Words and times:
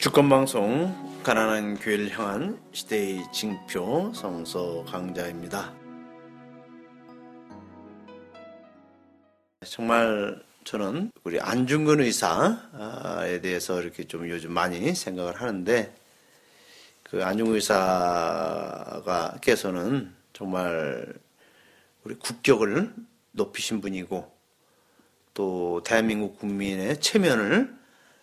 주권방송 0.00 1.20
가난한 1.22 1.78
교회를 1.78 2.08
향한 2.18 2.58
시대의 2.72 3.22
징표 3.34 4.14
성서 4.14 4.82
강자입니다. 4.86 5.74
정말 9.66 10.42
저는 10.64 11.12
우리 11.22 11.38
안중근 11.38 12.00
의사에 12.00 13.42
대해서 13.42 13.82
이렇게 13.82 14.04
좀 14.04 14.26
요즘 14.30 14.52
많이 14.52 14.94
생각을 14.94 15.38
하는데 15.38 15.94
그 17.02 17.22
안중근 17.22 17.56
의사가 17.56 19.36
께서는 19.42 20.14
정말 20.32 21.12
우리 22.04 22.14
국격을 22.14 22.94
높이신 23.32 23.82
분이고 23.82 24.32
또 25.34 25.82
대한민국 25.84 26.38
국민의 26.38 27.00
체면을 27.00 27.76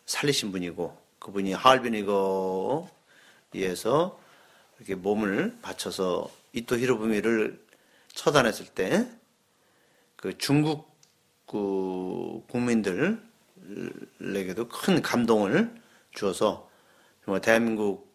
살리신 0.07 0.51
분이고 0.51 1.05
그분이 1.27 1.53
하얼빈이거에서 1.53 2.87
이렇게 4.77 4.95
몸을 4.95 5.57
바쳐서 5.61 6.31
이토 6.53 6.77
히로부미를 6.77 7.63
처단했을 8.13 8.67
때 8.67 9.17
그 10.17 10.37
중국 10.37 10.97
그 11.45 12.43
국민들에게도 12.49 13.21
큰 14.67 15.01
감동을 15.01 15.73
주어서 16.11 16.69
정말 17.23 17.39
대한민국 17.41 18.13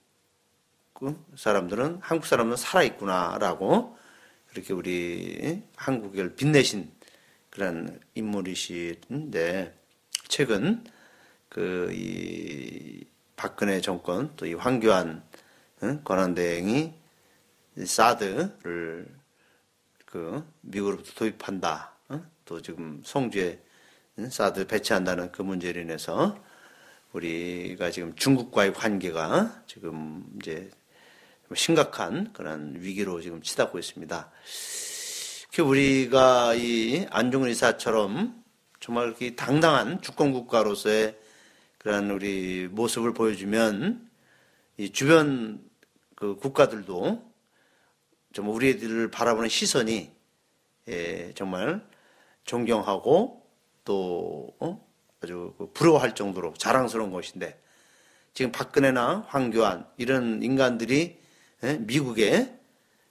그 0.92 1.17
사람들은 1.37 2.01
한국 2.03 2.27
사람은 2.27 2.56
살아 2.56 2.83
있구나라고 2.83 3.97
그렇게 4.48 4.75
우리 4.75 5.62
한국을 5.77 6.34
빛내신 6.34 6.91
그런 7.51 8.01
인물이신데 8.15 9.79
최근 10.29 10.84
그 11.52 11.91
이 11.92 13.05
박근혜 13.37 13.80
정권 13.80 14.34
또 14.37 14.47
이 14.47 14.55
황교안 14.55 15.22
권한대행이 16.05 16.94
사드를 17.84 19.09
그 20.06 20.47
미국으로부터 20.62 21.12
도입한다. 21.14 21.92
또 22.44 22.62
지금 22.62 23.03
송주에 23.05 23.61
사드 24.31 24.67
배치한다는 24.67 25.33
그 25.33 25.42
문제로 25.42 25.81
인해서 25.81 26.39
우리가 27.12 27.91
지금 27.91 28.14
중국과의 28.14 28.72
관계가 28.72 29.64
지금 29.66 30.25
이제 30.37 30.70
심각한 31.55 32.33
그런 32.33 32.77
위기로 32.78 33.20
지금 33.20 33.42
치닫고 33.42 33.78
있습니다. 33.78 34.31
그 35.55 35.62
우리가 35.62 36.55
이 36.55 37.06
안중근 37.11 37.48
의사처럼 37.48 38.42
정말 38.81 39.14
당당한 39.37 40.00
주권 40.00 40.33
국가로서의 40.33 41.19
그런 41.83 42.11
우리 42.12 42.69
모습을 42.70 43.12
보여주면 43.12 44.08
이 44.77 44.91
주변 44.92 45.61
그 46.14 46.36
국가들도 46.36 47.33
좀 48.33 48.48
우리들을 48.48 49.11
바라보는 49.11 49.48
시선이 49.48 50.12
예, 50.88 51.33
정말 51.34 51.84
존경하고 52.44 53.44
또 53.84 54.55
어? 54.60 54.88
아주 55.20 55.55
그 55.58 55.72
부러워할 55.72 56.14
정도로 56.14 56.55
자랑스러운 56.55 57.10
것인데 57.10 57.60
지금 58.33 58.53
박근혜나 58.53 59.27
황교안 59.28 59.84
이런 59.97 60.41
인간들이 60.42 61.19
예, 61.64 61.78
미국의 61.78 62.60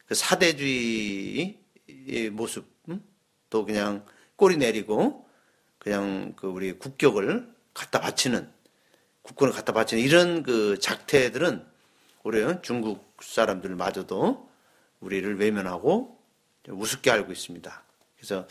그 0.06 0.16
사대주의의 0.16 1.58
모습 2.32 2.66
음? 2.88 3.04
또 3.50 3.66
그냥 3.66 4.06
꼬리 4.38 4.56
내리고 4.56 5.28
그냥 5.78 6.34
그 6.38 6.48
우리 6.48 6.72
국격을 6.72 7.54
갖다 7.74 8.00
바치는 8.00 8.61
국권을 9.24 9.54
갖다 9.54 9.74
바치는 9.74 10.04
이런 10.04 10.44
그 10.44 10.80
작태들은 10.80 11.66
우리 12.24 12.44
중국 12.62 13.18
사람들마저도 13.22 14.50
우리를 15.00 15.40
외면하고 15.40 16.18
우습게 16.68 17.12
알고 17.12 17.32
있습니다. 17.32 17.84
그래서 18.16 18.48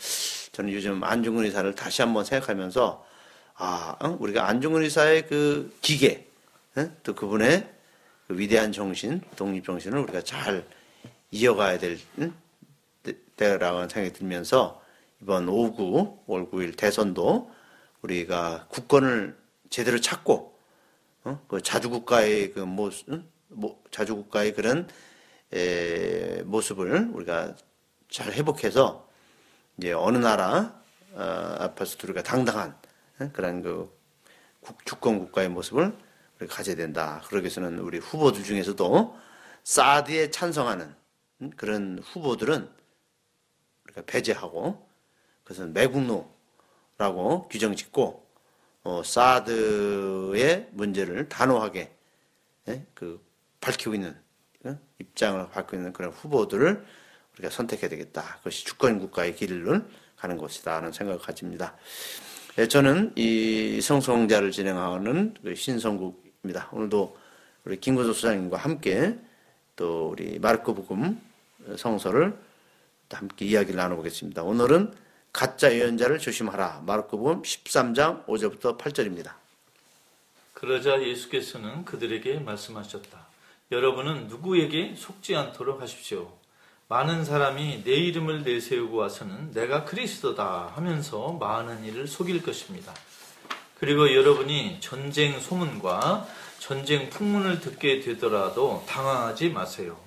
저는 0.51 0.73
요즘 0.73 1.03
안중근 1.03 1.45
의사를 1.45 1.73
다시 1.75 2.01
한번 2.01 2.25
생각하면서 2.25 3.05
아 3.55 3.95
어? 4.01 4.17
우리가 4.19 4.47
안중근 4.47 4.83
의사의 4.83 5.27
그 5.27 5.75
기계 5.81 6.27
어? 6.75 6.89
또 7.03 7.15
그분의 7.15 7.69
그 8.27 8.37
위대한 8.37 8.71
정신 8.71 9.21
독립 9.35 9.63
정신을 9.63 9.99
우리가 9.99 10.21
잘 10.23 10.65
이어가야 11.31 11.79
될 11.79 11.99
때라고 13.37 13.87
생각이 13.87 14.13
들면서 14.13 14.81
이번 15.21 15.45
5구 15.45 16.25
5월 16.27 16.51
9일 16.51 16.77
대선도 16.77 17.51
우리가 18.01 18.67
국권을 18.69 19.37
제대로 19.69 20.01
찾고 20.01 20.50
어? 21.23 21.43
그 21.47 21.61
자주국가의 21.61 22.53
그 22.53 22.59
모습, 22.59 23.07
뭐, 23.47 23.81
자주국가의 23.91 24.53
그런 24.53 24.87
에, 25.53 26.41
모습을 26.43 27.09
우리가 27.13 27.55
잘 28.09 28.31
회복해서 28.33 29.07
이제 29.77 29.93
어느 29.93 30.17
나라 30.17 30.81
어, 31.13 31.21
앞에서도 31.59 32.07
우리가 32.07 32.23
당당한 32.23 32.75
어? 33.19 33.29
그런 33.33 33.61
그 33.61 33.95
국, 34.61 34.85
주권 34.85 35.19
국가의 35.19 35.49
모습을 35.49 35.95
우리가 36.39 36.55
가져야 36.55 36.75
된다. 36.75 37.21
그러기 37.25 37.45
위해서는 37.45 37.79
우리 37.79 37.99
후보들 37.99 38.43
중에서도 38.43 39.17
사드에 39.63 40.31
찬성하는 40.31 40.95
음? 41.41 41.51
그런 41.55 41.99
후보들은 42.03 42.69
우리가 43.85 44.01
배제하고 44.05 44.87
그것은 45.43 45.73
매국노라고 45.73 47.47
규정 47.49 47.75
짓고 47.75 48.30
어, 48.83 49.03
사드의 49.03 50.69
문제를 50.71 51.29
단호하게 51.29 51.95
예? 52.67 52.85
그 52.93 53.23
밝히고 53.59 53.93
있는 53.93 54.15
예? 54.65 54.77
입장을 54.99 55.49
밝히고 55.49 55.77
있는 55.77 55.93
그런 55.93 56.11
후보들을 56.11 56.85
우리가 57.33 57.49
선택해야 57.49 57.89
되겠다. 57.89 58.37
그것이 58.37 58.65
주권 58.65 58.99
국가의 58.99 59.35
길을 59.35 59.85
가는 60.15 60.37
것이다 60.37 60.77
하는 60.77 60.91
생각을 60.91 61.19
가집니다. 61.19 61.75
예, 62.57 62.67
저는 62.67 63.13
이 63.15 63.79
성성자를 63.81 64.51
진행하는 64.51 65.35
그 65.41 65.55
신성국입니다. 65.55 66.69
오늘도 66.73 67.17
우리 67.63 67.79
김근수 67.79 68.13
소장님과 68.13 68.57
함께 68.57 69.17
또 69.75 70.09
우리 70.09 70.37
마르코 70.37 70.75
복음 70.75 71.19
성서를 71.77 72.37
함께 73.09 73.45
이야기를 73.45 73.77
나눠보겠습니다. 73.77 74.43
오늘은 74.43 74.93
가짜 75.33 75.73
예언자를 75.73 76.19
조심하라. 76.19 76.83
마르코복음 76.85 77.41
13장 77.43 78.25
5절부터 78.25 78.77
8절입니다. 78.77 79.33
그러자 80.53 81.01
예수께서는 81.01 81.85
그들에게 81.85 82.39
말씀하셨다. 82.39 83.27
여러분은 83.71 84.27
누구에게 84.27 84.95
속지 84.97 85.35
않도록 85.35 85.81
하십시오. 85.81 86.31
많은 86.89 87.23
사람이 87.23 87.83
내 87.85 87.91
이름을 87.91 88.43
내세우고 88.43 88.97
와서는 88.97 89.53
내가 89.53 89.85
그리스도다 89.85 90.73
하면서 90.75 91.31
많은 91.39 91.85
일을 91.85 92.07
속일 92.07 92.43
것입니다. 92.43 92.93
그리고 93.79 94.13
여러분이 94.13 94.79
전쟁 94.81 95.39
소문과 95.39 96.27
전쟁 96.59 97.09
풍문을 97.09 97.61
듣게 97.61 98.01
되더라도 98.01 98.83
당황하지 98.87 99.49
마세요. 99.49 99.97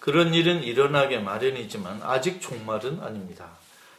그런 0.00 0.34
일은 0.34 0.64
일어나게 0.64 1.20
마련이지만 1.20 2.00
아직 2.02 2.40
종말은 2.40 3.00
아닙니다. 3.00 3.48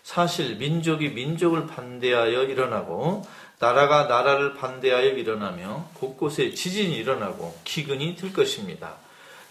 사실 0.04 0.56
민족이 0.56 1.10
민족을 1.10 1.68
반대하여 1.68 2.44
일어나고 2.44 3.24
나라가 3.60 4.06
나라를 4.06 4.56
반대하여 4.56 5.10
일어나며 5.10 5.90
곳곳에 5.94 6.54
지진이 6.54 6.96
일어나고 6.98 7.56
기근이 7.64 8.16
들 8.16 8.34
것입니다. 8.34 8.96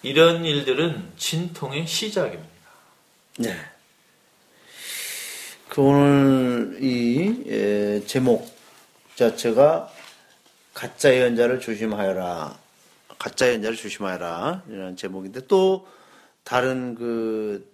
이런 0.03 0.45
일들은 0.45 1.13
진통의 1.17 1.87
시작입니다. 1.87 2.51
네. 3.39 3.55
그 5.69 5.83
오늘 5.83 6.79
이 6.81 7.45
에, 7.47 8.05
제목 8.07 8.53
자체가 9.15 9.93
가짜 10.75 11.15
예언자를 11.15 11.61
조심하여라. 11.61 12.59
가짜 13.19 13.49
예언자를 13.49 13.77
조심하여라. 13.77 14.65
이런 14.69 14.97
제목인데 14.97 15.47
또 15.47 15.87
다른 16.43 16.97
그 16.97 17.71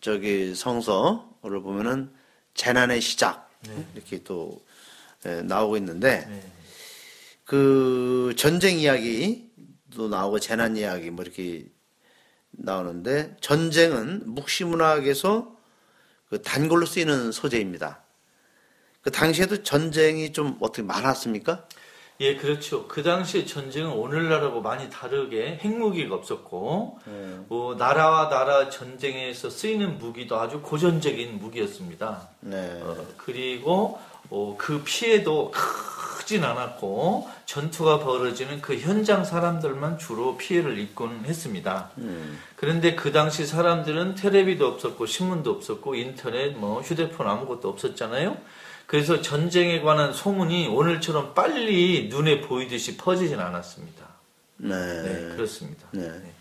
저기 0.00 0.54
성서 0.54 1.29
를 1.42 1.62
보면은 1.62 2.12
재난의 2.52 3.00
시작 3.00 3.50
네. 3.66 3.86
이렇게 3.94 4.22
또 4.22 4.62
예, 5.24 5.42
나오고 5.42 5.78
있는데 5.78 6.26
네. 6.26 6.52
그 7.44 8.34
전쟁 8.36 8.78
이야기도 8.78 10.08
나오고 10.10 10.38
재난 10.38 10.76
이야기 10.76 11.10
뭐 11.10 11.24
이렇게 11.24 11.66
나오는데 12.50 13.36
전쟁은 13.40 14.34
묵시문학에서 14.34 15.56
그 16.28 16.42
단골로 16.42 16.84
쓰이는 16.84 17.32
소재입니다. 17.32 18.02
그 19.00 19.10
당시에도 19.10 19.62
전쟁이 19.62 20.32
좀 20.32 20.58
어떻게 20.60 20.82
많았습니까? 20.82 21.66
예, 22.20 22.36
그렇죠. 22.36 22.86
그 22.86 23.02
당시에 23.02 23.46
전쟁은 23.46 23.92
오늘날하고 23.92 24.60
많이 24.60 24.90
다르게 24.90 25.58
핵무기가 25.62 26.14
없었고, 26.14 26.98
네. 27.06 27.36
뭐 27.48 27.74
나라와 27.74 28.28
나라 28.28 28.68
전쟁에서 28.68 29.48
쓰이는 29.48 29.98
무기도 29.98 30.38
아주 30.38 30.60
고전적인 30.60 31.38
무기였습니다. 31.38 32.28
네. 32.40 32.78
어, 32.82 32.94
그리고 33.16 33.98
어, 34.28 34.54
그 34.58 34.82
피해도 34.84 35.52
죽진 36.30 36.44
않았고 36.44 37.28
전투가 37.46 37.98
벌어지는 37.98 38.60
그 38.60 38.76
현장 38.76 39.24
사람들만 39.24 39.98
주로 39.98 40.36
피해를 40.36 40.78
입곤 40.78 41.24
했습니다. 41.24 41.90
그런데 42.54 42.94
그 42.94 43.10
당시 43.10 43.44
사람들은 43.44 44.14
텔레비도 44.14 44.64
없었고 44.64 45.06
신문도 45.06 45.50
없었고 45.50 45.96
인터넷 45.96 46.56
뭐 46.56 46.82
휴대폰 46.82 47.26
아무것도 47.26 47.68
없었잖아요. 47.68 48.36
그래서 48.90 49.22
전쟁에 49.22 49.82
관한 49.82 50.12
소문이 50.12 50.66
오늘처럼 50.66 51.32
빨리 51.32 52.08
눈에 52.08 52.40
보이듯이 52.40 52.96
퍼지진 52.96 53.38
않았습니다. 53.38 54.04
네. 54.56 55.02
네, 55.02 55.36
그렇습니다. 55.36 55.86
네. 55.92 56.08
네. 56.08 56.32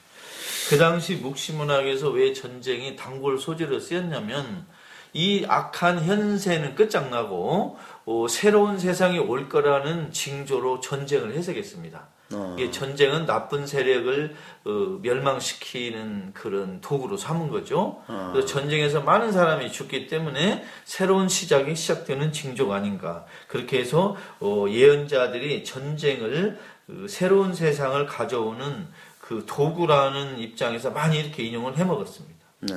그 0.68 0.80
당시 0.80 1.18
묵시문학에서 1.18 2.10
왜 2.10 2.34
전쟁이 2.34 2.96
단골 2.96 3.38
소재로 3.38 3.80
쓰였냐면 3.80 4.66
이 5.14 5.46
악한 5.48 6.04
현세는 6.04 6.74
끝장나고 6.74 7.78
어, 8.06 8.26
새로운 8.28 8.80
세상이 8.80 9.20
올 9.20 9.48
거라는 9.48 10.12
징조로 10.12 10.80
전쟁을 10.80 11.34
해석했습니다. 11.34 12.08
어. 12.32 12.56
이게 12.58 12.70
전쟁은 12.70 13.26
나쁜 13.26 13.66
세력을 13.66 14.36
어, 14.66 14.70
멸망시키는 15.02 16.34
그런 16.34 16.80
도구로 16.82 17.18
삼은 17.18 17.50
거죠. 17.50 18.04
어. 18.08 18.30
그래서 18.32 18.48
전쟁에서 18.48 19.02
많은 19.02 19.32
사람이 19.32 19.72
죽기 19.72 20.08
때문에 20.08 20.64
새로운 20.86 21.28
시작이 21.28 21.76
시작되는 21.76 22.32
징조가 22.32 22.76
아닌가. 22.76 23.26
그렇게 23.48 23.80
해서 23.80 24.16
어, 24.40 24.66
예언자들이 24.70 25.64
전쟁을 25.64 26.60
그 26.86 27.08
새로운 27.08 27.54
세상을 27.54 28.06
가져오는 28.06 28.88
그 29.20 29.46
도구라는 29.48 30.40
입장에서 30.40 30.92
많이 30.92 31.20
이렇게 31.20 31.44
인용을 31.44 31.78
해 31.78 31.84
먹었습니다. 31.84 32.36
네. 32.62 32.76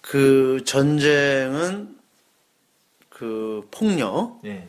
그 0.00 0.62
전쟁은 0.64 1.96
그 3.08 3.66
폭력 3.70 4.40
네. 4.42 4.68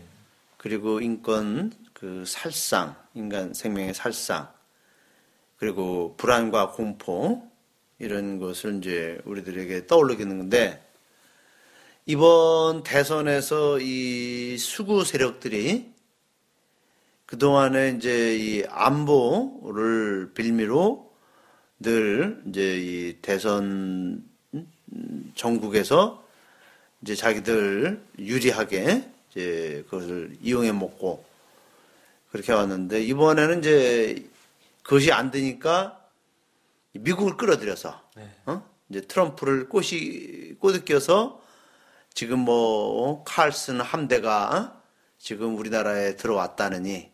그리고 0.58 1.02
인권 1.02 1.72
그 2.02 2.24
살상 2.26 2.96
인간 3.14 3.54
생명의 3.54 3.94
살상 3.94 4.52
그리고 5.58 6.16
불안과 6.18 6.72
공포 6.72 7.48
이런 8.00 8.40
것을 8.40 8.80
이제 8.80 9.22
우리들에게 9.26 9.86
떠올리게 9.86 10.24
하는 10.24 10.40
건데 10.40 10.84
이번 12.08 12.82
대선에서 12.82 13.80
이 13.82 14.58
수구 14.58 15.06
세력들이 15.06 15.94
그동안에 17.28 17.90
이제 17.90 18.36
이 18.36 18.64
안보를 18.68 20.32
빌미로 20.34 21.08
늘 21.80 22.42
이제 22.48 22.80
이 22.80 23.18
대선 23.22 24.28
음, 24.56 25.32
전국에서 25.36 26.26
이제 27.04 27.14
자기들 27.14 28.02
유리하게 28.18 29.08
이제 29.30 29.86
그것을 29.88 30.36
이용해 30.42 30.72
먹고 30.72 31.30
그렇게 32.32 32.54
왔는데 32.54 33.04
이번에는 33.04 33.60
이제 33.60 34.30
그것이 34.84 35.12
안 35.12 35.32
되니까 35.32 36.00
미국을 36.94 37.38
끌어들여서 37.38 38.02
네. 38.16 38.30
어? 38.46 38.64
이제 38.90 39.02
트럼프를 39.02 39.70
꼬시 39.70 40.56
꼬드겨서 40.60 41.42
지금 42.14 42.40
뭐 42.40 43.24
칼슨 43.24 43.82
함대가 43.82 44.58
어? 44.76 44.82
지금 45.18 45.58
우리나라에 45.58 46.16
들어왔다느니 46.16 47.12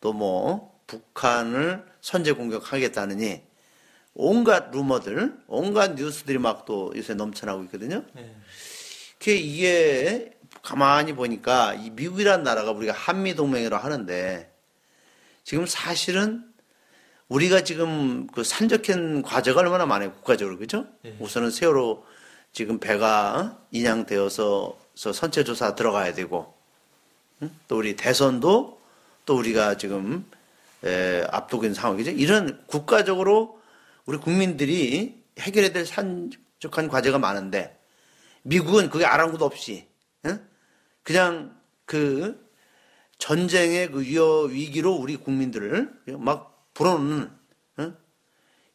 또 0.00 0.12
뭐 0.12 0.78
북한을 0.86 1.84
선제 2.00 2.32
공격하겠다느니 2.32 3.42
온갖 4.14 4.70
루머들, 4.72 5.38
온갖 5.46 5.94
뉴스들이 5.94 6.38
막 6.38 6.64
또 6.64 6.92
요새 6.96 7.14
넘쳐나고 7.14 7.62
있거든요. 7.64 8.04
네. 8.14 8.34
그 9.20 9.30
이게 9.30 10.37
가만히 10.68 11.14
보니까 11.14 11.72
이 11.72 11.88
미국이라는 11.88 12.44
나라가 12.44 12.72
우리가 12.72 12.92
한미 12.92 13.34
동맹이라고 13.34 13.82
하는데 13.82 14.52
지금 15.42 15.64
사실은 15.64 16.44
우리가 17.28 17.64
지금 17.64 18.26
그 18.26 18.44
산적한 18.44 19.22
과제가 19.22 19.60
얼마나 19.60 19.86
많아요 19.86 20.12
국가적으로 20.12 20.58
그죠? 20.58 20.84
네. 21.02 21.16
우선은 21.20 21.50
세월호 21.50 22.04
지금 22.52 22.80
배가 22.80 23.58
인양되어서 23.70 24.78
선체 24.94 25.42
조사 25.42 25.74
들어가야 25.74 26.12
되고 26.12 26.54
응? 27.40 27.50
또 27.66 27.78
우리 27.78 27.96
대선도 27.96 28.78
또 29.24 29.36
우리가 29.38 29.78
지금 29.78 30.26
에, 30.84 31.24
앞두고 31.30 31.64
있는 31.64 31.74
상황이죠. 31.74 32.10
이런 32.10 32.62
국가적으로 32.66 33.58
우리 34.04 34.18
국민들이 34.18 35.24
해결해야 35.38 35.72
될 35.72 35.86
산적한 35.86 36.88
과제가 36.88 37.18
많은데 37.18 37.78
미국은 38.42 38.90
그게 38.90 39.06
아랑곳 39.06 39.40
없이 39.40 39.86
응? 40.26 40.46
그냥 41.08 41.58
그 41.86 42.52
전쟁의 43.16 43.92
그 43.92 44.02
위어 44.02 44.42
위기로 44.42 44.92
우리 44.92 45.16
국민들을 45.16 45.90
막 46.18 46.68
불어넣는 46.74 47.30
응? 47.78 47.96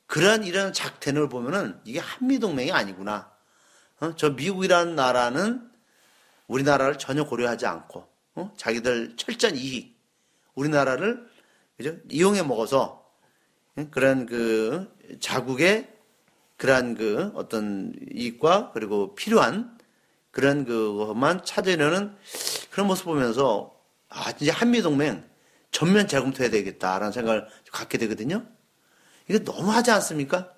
그러한 0.07 0.43
이런 0.43 0.73
작태를 0.73 1.29
보면은 1.29 1.79
이게 1.85 1.99
한미 1.99 2.39
동맹이 2.39 2.71
아니구나. 2.71 3.31
어? 3.99 4.15
저 4.15 4.31
미국이라는 4.31 4.95
나라는 4.95 5.69
우리나라를 6.47 6.97
전혀 6.97 7.23
고려하지 7.23 7.67
않고 7.67 8.09
어? 8.33 8.51
자기들 8.57 9.15
철저한 9.15 9.55
이익 9.55 9.95
우리나라를 10.55 11.29
그죠 11.77 11.97
이용해 12.09 12.41
먹어서 12.41 13.13
응? 13.77 13.91
그런 13.91 14.25
그 14.25 14.91
자국의 15.19 15.87
그러한 16.57 16.95
그 16.95 17.31
어떤 17.35 17.93
이익과 18.11 18.71
그리고 18.71 19.13
필요한 19.13 19.77
그런 20.33 20.65
그것만 20.65 21.45
찾으려는 21.45 22.15
그런 22.71 22.87
모습 22.87 23.05
보면서 23.05 23.79
아 24.09 24.31
진짜 24.31 24.51
한미 24.51 24.81
동맹 24.81 25.23
전면 25.69 26.07
재검토해야 26.07 26.49
되겠다라는 26.49 27.11
생각을 27.11 27.47
갖게 27.71 27.99
되거든요. 27.99 28.43
이게 29.29 29.39
너무하지 29.39 29.91
않습니까? 29.91 30.51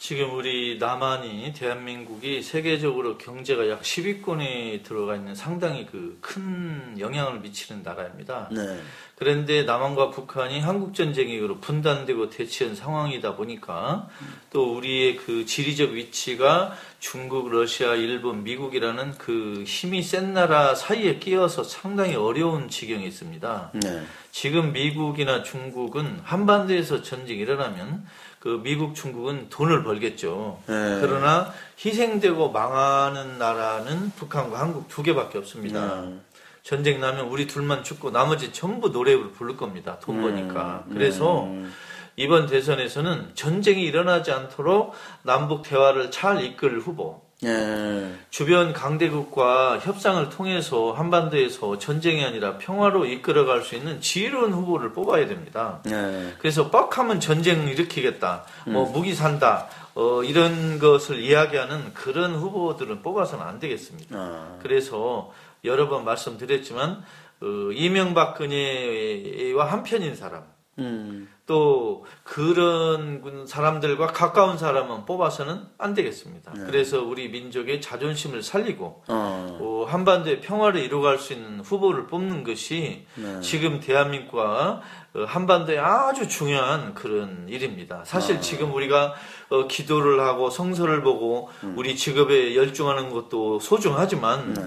지금 0.00 0.34
우리 0.34 0.78
남한이 0.78 1.52
대한민국이 1.52 2.42
세계적으로 2.42 3.18
경제가 3.18 3.68
약 3.68 3.82
10위권에 3.82 4.82
들어가 4.82 5.14
있는 5.14 5.34
상당히 5.34 5.84
그 5.84 6.18
큰 6.20 6.96
영향을 6.98 7.40
미치는 7.40 7.82
나라입니다. 7.82 8.48
네. 8.52 8.80
그런데 9.16 9.64
남한과 9.64 10.10
북한이 10.10 10.60
한국 10.60 10.94
전쟁 10.94 11.28
이후로 11.28 11.58
분단되고 11.58 12.30
대치한 12.30 12.74
상황이다 12.74 13.36
보니까 13.36 14.08
또 14.50 14.76
우리의 14.76 15.16
그 15.16 15.44
지리적 15.44 15.90
위치가 15.90 16.72
중국, 17.00 17.50
러시아, 17.50 17.94
일본, 17.94 18.44
미국이라는 18.44 19.18
그 19.18 19.64
힘이 19.66 20.02
센 20.02 20.32
나라 20.32 20.74
사이에 20.74 21.18
끼어서 21.18 21.64
상당히 21.64 22.14
어려운 22.14 22.68
지경에 22.68 23.04
있습니다. 23.04 23.72
네. 23.74 24.02
지금 24.30 24.72
미국이나 24.72 25.42
중국은 25.42 26.20
한반도에서 26.22 27.02
전쟁이 27.02 27.40
일어나면 27.40 28.06
그 28.40 28.60
미국, 28.62 28.94
중국은 28.94 29.50
돈을 29.50 29.84
벌겠죠. 29.84 30.62
네. 30.66 30.98
그러나 31.00 31.52
희생되고 31.84 32.50
망하는 32.50 33.38
나라는 33.38 34.12
북한과 34.16 34.58
한국 34.58 34.88
두 34.88 35.02
개밖에 35.02 35.38
없습니다. 35.38 36.00
네. 36.00 36.14
전쟁 36.62 37.00
나면 37.00 37.26
우리 37.26 37.46
둘만 37.46 37.84
죽고 37.84 38.10
나머지 38.10 38.52
전부 38.52 38.88
노래를 38.88 39.32
부를 39.32 39.56
겁니다. 39.56 39.98
돈 40.00 40.22
버니까. 40.22 40.84
그래서 40.90 41.44
음. 41.44 41.72
이번 42.16 42.46
대선에서는 42.46 43.32
전쟁이 43.34 43.82
일어나지 43.82 44.30
않도록 44.32 44.94
남북 45.22 45.62
대화를 45.62 46.10
잘 46.10 46.42
이끌 46.42 46.78
후보, 46.78 47.22
네. 47.42 48.12
주변 48.28 48.72
강대국과 48.72 49.78
협상을 49.78 50.28
통해서 50.28 50.92
한반도에서 50.92 51.78
전쟁이 51.78 52.24
아니라 52.24 52.58
평화로 52.58 53.06
이끌어갈 53.06 53.62
수 53.62 53.74
있는 53.74 54.00
지혜로운 54.00 54.52
후보를 54.52 54.92
뽑아야 54.92 55.26
됩니다. 55.26 55.80
네. 55.84 56.34
그래서 56.38 56.70
뻑하면 56.70 57.20
전쟁 57.20 57.66
일으키겠다, 57.68 58.44
뭐 58.66 58.90
무기 58.90 59.14
산다, 59.14 59.68
어, 59.94 60.22
이런 60.22 60.78
것을 60.78 61.18
이야기하는 61.18 61.94
그런 61.94 62.34
후보들은 62.34 63.02
뽑아서는 63.02 63.44
안 63.44 63.58
되겠습니다. 63.58 64.16
아. 64.16 64.58
그래서 64.62 65.32
여러 65.64 65.88
번 65.88 66.04
말씀드렸지만 66.04 67.02
어, 67.42 67.46
이명박근혜와 67.72 69.64
한편인 69.64 70.14
사람, 70.14 70.44
음. 70.80 71.28
또 71.46 72.04
그런 72.22 73.44
사람들과 73.44 74.06
가까운 74.08 74.56
사람은 74.56 75.04
뽑아서는 75.04 75.62
안 75.78 75.94
되겠습니다. 75.94 76.52
그래서 76.52 77.02
우리 77.02 77.28
민족의 77.28 77.80
자존심을 77.80 78.44
살리고 78.44 79.02
어. 79.08 79.58
어, 79.60 79.86
한반도의 79.88 80.42
평화를 80.42 80.80
이루어갈 80.80 81.18
수 81.18 81.32
있는 81.32 81.58
후보를 81.58 82.06
뽑는 82.06 82.44
것이 82.44 83.04
네. 83.16 83.40
지금 83.40 83.80
대한민국과 83.80 84.80
어, 85.14 85.24
한반도에 85.24 85.76
아주 85.78 86.28
중요한 86.28 86.94
그런 86.94 87.46
일입니다. 87.48 88.04
사실 88.04 88.36
아. 88.36 88.40
지금 88.40 88.72
우리가 88.72 89.14
어, 89.48 89.66
기도를 89.66 90.20
하고 90.20 90.50
성서를 90.50 91.02
보고 91.02 91.48
음. 91.64 91.74
우리 91.76 91.96
직업에 91.96 92.54
열중하는 92.54 93.10
것도 93.10 93.58
소중하지만 93.58 94.54
네. 94.54 94.62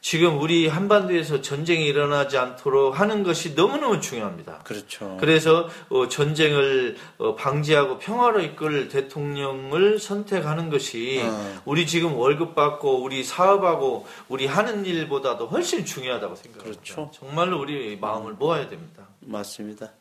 지금 0.00 0.40
우리 0.40 0.66
한반도에서 0.66 1.42
전쟁이 1.42 1.84
일어나지 1.84 2.38
않도록 2.38 2.98
하는 2.98 3.22
것이 3.22 3.54
너무너무 3.54 4.00
중요합니다. 4.00 4.60
그렇죠. 4.64 5.16
그래서 5.20 5.68
어, 5.90 6.08
전쟁을 6.08 6.96
어, 7.18 7.34
방지하고 7.34 7.98
평화로 7.98 8.40
이끌 8.40 8.88
대통령을 8.88 9.98
선택하는 9.98 10.70
것이 10.70 11.20
어. 11.22 11.62
우리 11.66 11.86
지금 11.86 12.14
월급 12.14 12.54
받고 12.54 13.02
우리 13.02 13.22
사업하고 13.22 14.06
우리 14.28 14.46
하는 14.46 14.86
일보다도 14.86 15.48
훨씬 15.48 15.84
중요하다고 15.84 16.34
생각합니다. 16.36 16.80
그렇죠. 16.82 17.10
정말로 17.12 17.60
우리 17.60 17.98
마음을 18.00 18.32
모아야 18.34 18.68
됩니다. 18.68 19.06
맞습니다. 19.20 19.92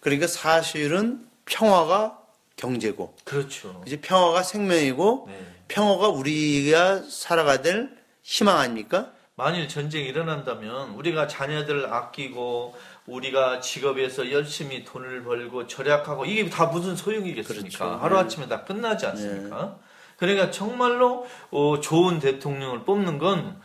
그러니까 0.00 0.26
사실은 0.26 1.26
평화가 1.44 2.20
경제고, 2.56 3.14
그렇죠. 3.24 3.82
이제 3.86 4.00
평화가 4.00 4.42
생명이고, 4.42 5.26
네. 5.28 5.46
평화가 5.68 6.08
우리가 6.08 7.02
살아가야 7.02 7.60
될 7.60 7.90
희망 8.22 8.58
아닙니까? 8.58 9.12
만일 9.38 9.68
전쟁이 9.68 10.08
일어난다면 10.08 10.92
우리가 10.92 11.28
자녀들 11.28 11.92
아끼고 11.92 12.74
우리가 13.06 13.60
직업에서 13.60 14.32
열심히 14.32 14.82
돈을 14.82 15.24
벌고 15.24 15.66
절약하고 15.66 16.24
이게 16.24 16.48
다 16.48 16.66
무슨 16.66 16.96
소용이겠습니까? 16.96 17.78
그렇죠. 17.78 18.02
하루아침에 18.02 18.48
다 18.48 18.64
끝나지 18.64 19.04
않습니까? 19.06 19.76
그러니까 20.16 20.50
정말로 20.50 21.26
어, 21.50 21.80
좋은 21.80 22.18
대통령을 22.18 22.84
뽑는 22.84 23.18
건 23.18 23.60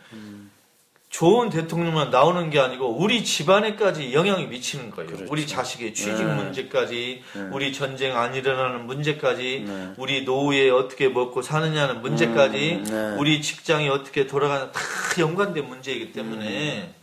좋은 1.12 1.50
대통령만 1.50 2.10
나오는 2.10 2.48
게 2.48 2.58
아니고 2.58 2.96
우리 2.96 3.22
집안에까지 3.22 4.14
영향이 4.14 4.46
미치는 4.46 4.90
거예요. 4.90 5.10
그렇죠. 5.10 5.26
우리 5.30 5.46
자식의 5.46 5.92
취직 5.92 6.24
네. 6.24 6.34
문제까지, 6.34 7.22
우리 7.52 7.74
전쟁 7.74 8.16
안 8.16 8.34
일어나는 8.34 8.86
문제까지, 8.86 9.64
네. 9.68 9.92
우리 9.98 10.24
노후에 10.24 10.70
어떻게 10.70 11.08
먹고 11.08 11.42
사느냐는 11.42 12.00
문제까지, 12.00 12.72
음, 12.72 12.84
네. 12.84 13.16
우리 13.18 13.42
직장이 13.42 13.90
어떻게 13.90 14.26
돌아가는 14.26 14.72
다 14.72 14.80
연관된 15.20 15.68
문제이기 15.68 16.12
때문에 16.12 16.94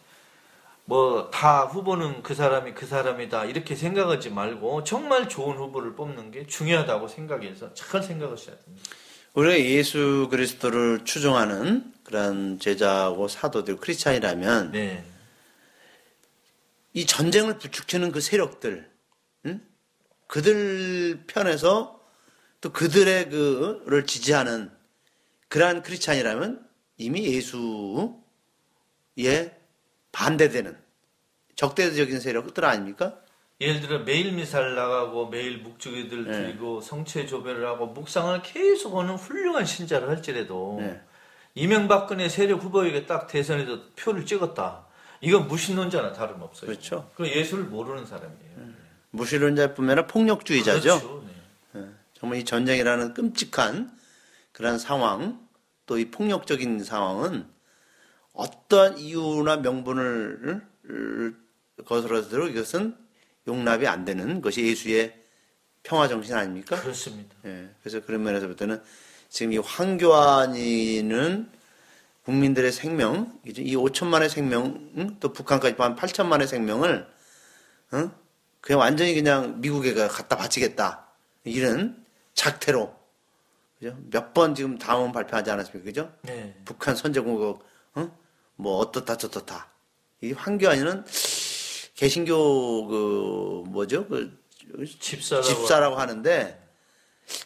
뭐다 0.86 1.66
후보는 1.66 2.24
그 2.24 2.34
사람이 2.34 2.74
그 2.74 2.88
사람이다 2.88 3.46
이렇게 3.46 3.76
생각하지 3.76 4.32
말고 4.32 4.84
정말 4.86 5.30
좋은 5.30 5.56
후보를 5.56 5.94
뽑는 5.94 6.32
게 6.32 6.48
중요하다고 6.48 7.08
생각해서 7.08 7.72
잘 7.76 8.02
생각하셔야 8.02 8.56
됩니다. 8.56 8.90
우리가 9.40 9.58
예수 9.58 10.28
그리스도를 10.30 11.06
추종하는 11.06 11.94
그런 12.04 12.60
제자고 12.60 13.30
사도들 13.30 13.78
크리스찬이라면 13.78 14.74
네, 14.74 15.06
이 16.92 17.06
전쟁을 17.06 17.58
부추기는 17.58 18.12
그 18.12 18.20
세력들, 18.20 18.92
응? 19.46 19.62
그들 20.28 21.24
편에서 21.26 22.06
또 22.60 22.74
그들의 22.74 23.30
그를 23.30 24.06
지지하는 24.06 24.70
그러한 25.48 25.84
크리스찬이라면 25.84 26.68
이미 26.98 27.24
예수에 27.26 28.20
반대되는 30.12 30.78
적대적인 31.56 32.20
세력들 32.20 32.66
아닙니까? 32.66 33.22
예를 33.62 33.82
들어 33.82 34.00
매일 34.00 34.32
미사를 34.32 34.74
나가고 34.76 35.28
매일 35.28 35.58
묵주기들 35.60 36.26
네. 36.26 36.32
드리고 36.32 36.80
성체 36.82 37.26
조배를 37.26 37.66
하고 37.68 37.88
묵상을 37.88 38.42
계속 38.42 38.98
하는 38.98 39.16
훌륭한 39.16 39.66
신자를 39.66 40.08
할지라도 40.08 40.78
네. 40.80 41.02
이명박근혜 41.56 42.30
세력 42.30 42.64
후보에게 42.64 43.06
딱 43.06 43.28
대선에서 43.28 43.82
표를 43.98 44.26
찍었다. 44.26 44.86
이건 45.20 45.50
무신론자나 45.50 46.14
다름없어요. 46.14 46.70
그렇죠. 46.70 47.12
그 47.16 47.28
예수를 47.28 47.66
모르는 47.66 48.06
사람이에요. 48.06 48.70
무신론자뿐만 49.12 49.92
아니라 49.92 50.08
폭력주의자죠. 50.08 51.00
그렇죠. 51.00 51.26
네. 51.74 51.86
정말 52.14 52.40
이 52.40 52.46
전쟁이라는 52.46 53.14
끔찍한 53.14 53.92
그런 54.54 54.80
상황, 54.80 55.48
또 55.86 55.98
이 55.98 56.12
폭력적인 56.12 56.84
상황은 56.84 57.48
어떠한 58.34 59.00
이유나 59.00 59.58
명분을 59.58 60.62
거스러서도 61.84 62.48
이것은 62.50 62.96
용납이 63.50 63.88
안 63.88 64.06
되는 64.06 64.42
것이 64.42 64.62
예수의 64.66 65.16
평화 65.84 66.08
정신 66.08 66.36
아닙니까? 66.36 66.80
그렇습니다. 66.80 67.36
예, 67.46 67.70
그래서 67.82 68.00
그런 68.06 68.22
면에서 68.24 68.46
볼 68.48 68.56
때는 68.56 68.82
지금 69.30 69.54
이 69.54 69.58
황교안이는 69.58 71.50
국민들의 72.24 72.72
생명, 72.72 73.40
이 73.46 73.76
5천만의 73.76 74.30
생명, 74.30 74.92
응? 74.98 75.18
또 75.20 75.34
북한까지 75.34 75.76
포함 75.76 75.96
8천만의 75.96 76.46
생명을, 76.48 77.08
응? 77.94 78.12
그냥 78.62 78.80
완전히 78.82 79.16
그냥 79.16 79.62
미국에 79.62 79.94
가- 79.96 80.08
갖다 80.08 80.36
바치겠다. 80.38 81.08
이런 81.44 82.06
작태로, 82.36 82.94
그죠? 83.80 83.98
몇 84.12 84.34
번 84.34 84.54
지금 84.54 84.78
다음 84.78 85.12
발표하지 85.12 85.50
않았습니까? 85.50 85.84
그죠? 85.86 86.14
네. 86.24 86.56
북한 86.66 86.96
선제공격, 86.96 87.64
응? 87.98 88.12
뭐, 88.58 88.78
어떻다, 88.78 89.18
저떻다. 89.18 89.70
이 90.22 90.34
황교안이는 90.34 91.06
개신교, 92.00 92.88
그, 92.88 93.64
뭐죠? 93.68 94.08
그, 94.08 94.40
집사라고 95.02 95.46
집사라고 95.46 95.96
하는데 95.98 96.66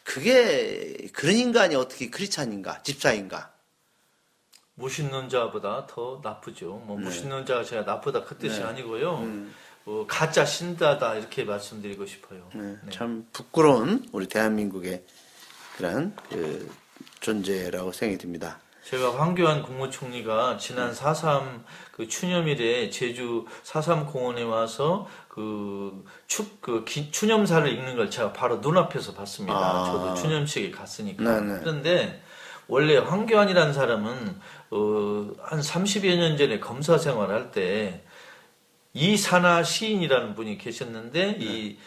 그게 0.03 1.09
그런 1.11 1.35
인간이 1.35 1.73
어떻게 1.73 2.11
크리스찬인가 2.11 2.83
집사인가 2.83 3.51
무신론 4.75 5.29
자보다 5.29 5.87
더 5.87 6.21
나쁘죠. 6.23 6.77
네. 6.81 6.85
뭐 6.85 6.97
무신론 6.97 7.47
자가 7.47 7.63
제가 7.63 7.81
나쁘다 7.81 8.25
그 8.25 8.37
뜻이 8.37 8.61
아니고요. 8.61 9.19
음. 9.19 9.55
어, 9.85 10.05
가짜 10.07 10.45
신다다 10.45 11.15
이렇게 11.15 11.43
말씀드리고 11.43 12.05
싶어요. 12.05 12.47
네, 12.53 12.77
네. 12.83 12.91
참 12.91 13.27
부끄러운 13.33 14.07
우리 14.11 14.27
대한민국의 14.27 15.03
그런 15.77 16.15
그 16.29 16.69
존재라고 17.21 17.91
생각이 17.91 18.19
듭니다. 18.19 18.59
제가 18.83 19.17
황교안 19.17 19.63
국무총리가 19.63 20.57
지난 20.57 20.91
4.3그 20.91 22.09
추념일에 22.09 22.89
제주 22.89 23.45
4.3 23.63 24.11
공원에 24.11 24.43
와서 24.43 25.07
그, 25.29 26.03
추, 26.27 26.45
그 26.59 26.83
기- 26.83 27.09
추념사를 27.09 27.65
읽는 27.71 27.95
걸 27.95 28.09
제가 28.09 28.33
바로 28.33 28.57
눈앞에서 28.57 29.13
봤습니다. 29.13 29.57
아. 29.57 29.85
저도 29.85 30.13
추념식에 30.15 30.69
갔으니까. 30.71 31.23
네네. 31.23 31.59
그런데 31.61 32.21
원래 32.67 32.97
황교안이라는 32.97 33.73
사람은 33.73 34.41
어, 34.71 35.31
한 35.41 35.59
30여 35.61 36.15
년 36.17 36.37
전에 36.37 36.59
검사 36.59 36.97
생활할 36.97 37.51
때 37.51 38.03
이산화 38.93 39.63
시인이라는 39.63 40.35
분이 40.35 40.57
계셨는데 40.57 41.37
이 41.39 41.77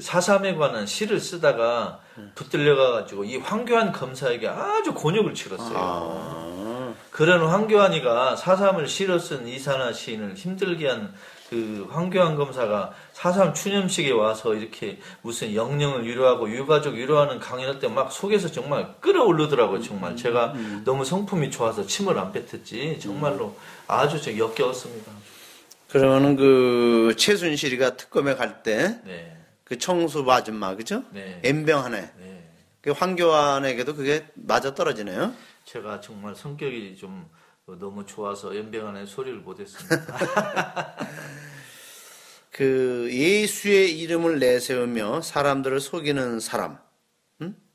사삼에 0.00 0.54
관한 0.54 0.86
시를 0.86 1.20
쓰다가 1.20 2.00
붙들려가가지고 2.34 3.24
이 3.24 3.36
황교안 3.38 3.92
검사에게 3.92 4.48
아주 4.48 4.94
곤욕을 4.94 5.34
치렀어요. 5.34 5.74
아, 5.76 6.94
그런 7.10 7.46
황교안이가 7.46 8.36
사삼을 8.36 8.88
실어 8.88 9.18
쓴 9.18 9.46
이산화 9.46 9.92
시인을 9.92 10.34
힘들게 10.34 10.88
한 10.88 11.14
그 11.50 11.86
황교안 11.90 12.36
검사가 12.36 12.94
사삼 13.12 13.52
추념식에 13.54 14.10
와서 14.12 14.54
이렇게 14.54 14.98
무슨 15.22 15.54
영령을 15.54 16.04
위로하고 16.06 16.50
유가족 16.50 16.94
위로하는 16.94 17.38
강연할 17.38 17.78
때 17.78 17.86
막 17.86 18.10
속에서 18.10 18.50
정말 18.50 18.94
끓어오르더라고요 19.00 19.80
정말. 19.82 20.16
제가 20.16 20.54
너무 20.84 21.04
성품이 21.04 21.50
좋아서 21.50 21.86
침을 21.86 22.18
안 22.18 22.32
뱉었지. 22.32 22.98
정말로 23.00 23.54
아주 23.86 24.20
저 24.20 24.36
역겨웠습니다. 24.36 25.12
그러면은 25.90 26.34
그 26.34 27.14
최순실이가 27.16 27.96
특검에 27.98 28.34
갈때 28.34 28.98
그 29.64 29.74
네, 29.74 29.78
청수 29.78 30.24
아줌마 30.30 30.76
그죠? 30.76 31.04
네, 31.10 31.40
엠병 31.42 31.84
하네. 31.84 32.00
네. 32.18 32.50
그 32.80 32.90
황교안에게도 32.90 33.96
그게 33.96 34.26
맞아 34.34 34.74
떨어지네요. 34.74 35.34
제가 35.64 36.00
정말 36.00 36.34
성격이 36.34 36.96
좀 36.96 37.28
너무 37.66 38.04
좋아서 38.04 38.54
연병안에 38.54 39.06
소리를 39.06 39.38
못했습니다 39.38 40.96
그 42.50 43.08
예수의 43.10 43.98
이름을 43.98 44.38
내세우며 44.38 45.22
사람들을 45.22 45.80
속이는 45.80 46.40
사람은 46.40 46.76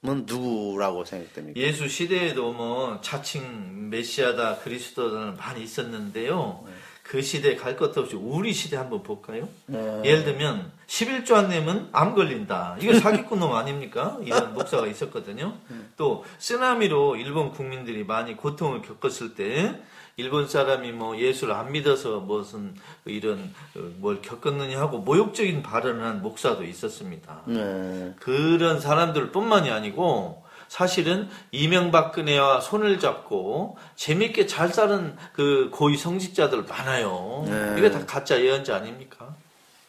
누구라고 0.03 1.03
생각됩니까? 1.03 1.60
예수 1.60 1.89
시대에도 1.89 2.53
뭐 2.53 3.01
자칭 3.01 3.89
메시아다 3.89 4.60
그리스도다는 4.60 5.36
많이 5.36 5.63
있었는데요. 5.63 6.63
그 7.10 7.24
시대 7.24 7.56
갈 7.56 7.75
것도 7.75 8.01
없이 8.01 8.16
우리 8.16 8.54
시대 8.54 8.78
한번 8.78 9.01
볼까요? 9.01 9.50
네. 9.66 10.01
예를 10.06 10.25
들면 10.25 10.72
11조 10.86 11.34
안 11.34 11.50
내면 11.50 11.89
암 11.92 12.13
걸린다. 12.13 12.78
이거 12.80 13.00
사기꾼 13.00 13.39
놈 13.39 13.56
아닙니까? 13.56 14.20
이런 14.22 14.54
목사가 14.54 14.86
있었거든요. 14.86 15.56
또 15.98 16.24
쓰나미로 16.38 17.16
일본 17.16 17.50
국민들이 17.50 18.04
많이 18.04 18.38
고통을 18.38 18.84
겪었을 18.84 19.34
때 19.34 19.82
일본 20.18 20.48
사람이 20.48 20.92
뭐 20.92 21.18
예수를 21.18 21.56
안 21.56 21.72
믿어서 21.72 22.20
무슨 22.20 22.75
이런 23.06 23.56
어, 23.75 23.80
뭘 23.98 24.22
겪었느냐 24.22 24.80
하고 24.80 25.00
모욕적인 25.00 25.63
발언을 25.63 26.04
한 26.04 26.22
목사도 26.22 26.63
있었습니다. 26.63 27.42
네. 27.48 28.13
그런 28.20 28.80
사람들 28.80 29.32
뿐만이 29.32 29.72
아니고 29.72 30.44
사실은 30.69 31.27
이명박근혜와 31.51 32.61
손을 32.61 32.99
잡고 32.99 33.77
재밌게 33.95 34.45
잘 34.45 34.69
사는 34.69 35.17
그 35.33 35.69
고위 35.73 35.97
성직자들 35.97 36.63
많아요. 36.63 37.43
네. 37.47 37.75
이게 37.77 37.91
다 37.91 38.05
가짜 38.05 38.39
예언자 38.39 38.75
아닙니까? 38.75 39.35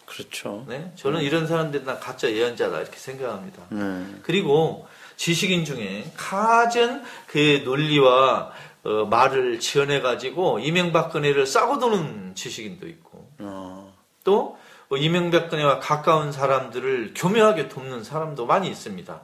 그렇죠. 0.07 0.65
네, 0.67 0.91
저는 0.97 1.21
이런 1.21 1.47
사람들이 1.47 1.85
다 1.85 1.99
가짜 1.99 2.29
예언자다 2.29 2.81
이렇게 2.81 2.97
생각합니다. 2.97 3.63
네. 3.69 4.07
그리고 4.23 4.89
지식인 5.17 5.65
중에 5.65 6.11
가장 6.17 7.05
그 7.27 7.63
논리와 7.65 8.51
어, 8.83 9.05
말을 9.05 9.61
지어내 9.61 10.01
가지고 10.01 10.59
이명박근혜를 10.61 11.47
싸고 11.47 11.79
도는 11.79 12.35
지식인도 12.35 12.89
있고 12.89 13.31
어, 13.41 13.95
또 14.25 14.59
어, 14.91 14.97
이명박근혜와 14.97 15.79
가까운 15.79 16.33
사람들을 16.33 17.15
교묘하게 17.17 17.69
돕는 17.69 18.05
사람도 18.05 18.47
많이 18.47 18.69
있습니다. 18.69 19.21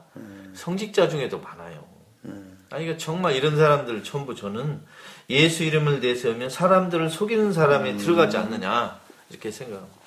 성직자 0.53 1.09
중에도 1.09 1.39
많아요. 1.39 1.85
아니, 2.69 2.83
그러니까 2.83 2.97
정말 2.97 3.35
이런 3.35 3.55
사람들 3.55 4.03
전부 4.03 4.35
저는 4.35 4.81
예수 5.29 5.63
이름을 5.63 5.99
내세우면 5.99 6.49
사람들을 6.49 7.09
속이는 7.09 7.53
사람에 7.53 7.97
들어가지 7.97 8.37
않느냐 8.37 8.99
이렇게 9.29 9.51
생각합니다. 9.51 9.97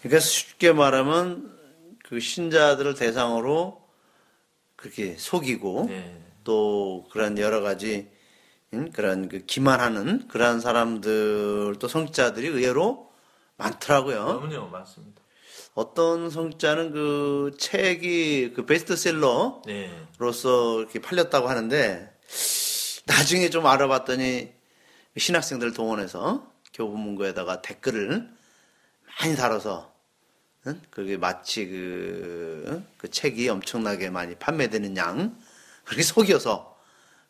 그러니까 0.00 0.20
쉽게 0.20 0.72
말하면 0.72 1.56
그 2.04 2.20
신자들을 2.20 2.94
대상으로 2.94 3.80
그렇게 4.76 5.16
속이고 5.16 5.86
네. 5.88 6.20
또 6.44 7.06
그런 7.10 7.38
여러 7.38 7.60
가지 7.60 8.08
음, 8.72 8.90
그런 8.92 9.28
그 9.28 9.44
기만하는 9.46 10.28
그러한 10.28 10.60
사람들도 10.60 11.86
성자들이 11.86 12.48
의외로 12.48 13.05
많더라고요. 13.56 14.40
그럼요, 14.40 14.68
맞습니다. 14.68 15.22
어떤 15.74 16.30
성자는 16.30 16.92
그 16.92 17.56
책이 17.58 18.52
그 18.54 18.64
베스트셀러로서 18.64 19.62
네, 19.66 19.90
이렇게 20.18 21.00
팔렸다고 21.00 21.48
하는데 21.48 22.12
나중에 23.06 23.50
좀 23.50 23.66
알아봤더니 23.66 24.52
신학생들 25.16 25.72
동원해서 25.72 26.50
교부문고에다가 26.72 27.62
댓글을 27.62 28.28
많이 29.20 29.36
달아서 29.36 29.92
응? 30.66 30.80
그게 30.90 31.16
마치 31.16 31.66
그, 31.66 32.64
응? 32.68 32.86
그 32.96 33.10
책이 33.10 33.48
엄청나게 33.48 34.10
많이 34.10 34.34
판매되는 34.34 34.96
양 34.96 35.38
그렇게 35.84 36.02
속여서 36.02 36.76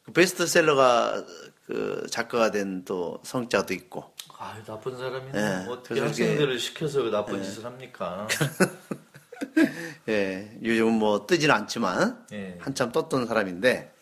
그 0.04 0.12
베스트셀러가 0.12 1.24
그 1.66 2.06
작가가 2.10 2.50
된 2.50 2.84
또 2.84 3.20
성자도 3.24 3.74
있고 3.74 4.14
아 4.38 4.54
나쁜 4.66 4.96
사람이 4.96 5.32
네, 5.32 5.66
어떻게 5.68 5.94
그래서 5.94 6.14
이게- 6.14 6.24
학생들을 6.24 6.58
시켜서 6.58 7.02
그 7.02 7.10
나쁜 7.10 7.42
짓을 7.42 7.64
합니까? 7.64 8.26
예 10.08 10.50
요즘 10.62 10.92
뭐 10.92 11.26
뜨진 11.26 11.50
않지만 11.50 12.26
예. 12.32 12.58
한참 12.60 12.92
떴던 12.92 13.26
사람인데 13.26 13.92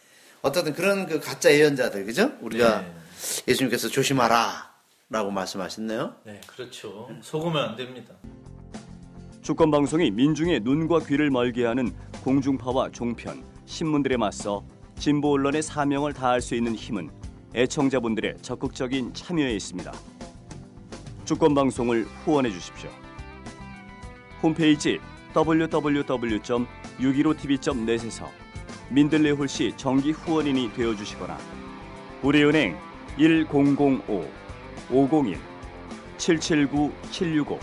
어쨌든 0.42 0.74
그런 0.74 1.06
그 1.06 1.20
가짜 1.20 1.52
예언자들 1.52 2.04
그죠 2.04 2.32
우리가 2.40 2.80
네. 2.80 2.94
예수님께서 3.48 3.88
조심하라라고 3.88 5.30
말씀하셨네요. 5.32 6.14
네, 6.24 6.40
그렇죠. 6.46 7.08
속으면 7.22 7.70
안 7.70 7.76
됩니다. 7.76 8.12
주권 9.40 9.70
방송이 9.70 10.10
민중의 10.10 10.60
눈과 10.60 11.00
귀를 11.00 11.30
멀게 11.30 11.64
하는 11.64 11.94
공중파와 12.22 12.90
종편, 12.90 13.44
신문들에 13.66 14.16
맞서 14.16 14.64
진보 14.98 15.32
언론의 15.32 15.62
사명을 15.62 16.12
다할 16.12 16.40
수 16.40 16.54
있는 16.54 16.74
힘은 16.74 17.10
애청자분들의 17.54 18.36
적극적인 18.42 19.14
참여에 19.14 19.52
있습니다. 19.54 19.92
주권 21.24 21.54
방송을 21.54 22.04
후원해 22.24 22.50
주십시오. 22.50 22.90
홈페이지 24.42 24.98
www.615tv.net에서 25.34 28.30
민들레 28.90 29.30
홀씨 29.30 29.72
정기 29.76 30.10
후원인이 30.12 30.72
되어 30.74 30.94
주시거나 30.94 31.38
우리은행 32.22 32.76
1005 33.16 34.28
501 34.90 35.38
779 36.18 36.92
765 37.10 37.58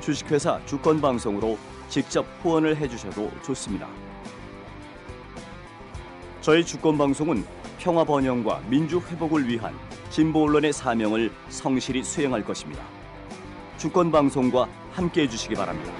주식회사 0.00 0.64
주권 0.64 1.00
방송으로 1.00 1.58
직접 1.88 2.24
후원을 2.42 2.76
해 2.76 2.86
주셔도 2.88 3.32
좋습니다. 3.44 3.88
저희 6.40 6.64
주권 6.64 6.96
방송은 6.96 7.44
평화 7.78 8.04
번영과 8.04 8.62
민주 8.68 9.00
회복을 9.00 9.48
위한 9.48 9.74
진보 10.10 10.44
언론의 10.44 10.72
사명을 10.72 11.30
성실히 11.48 12.02
수행할 12.02 12.44
것입니다. 12.44 12.84
주권 13.76 14.10
방송과 14.10 14.68
함께 14.92 15.22
해 15.22 15.28
주시기 15.28 15.54
바랍니다. 15.54 15.92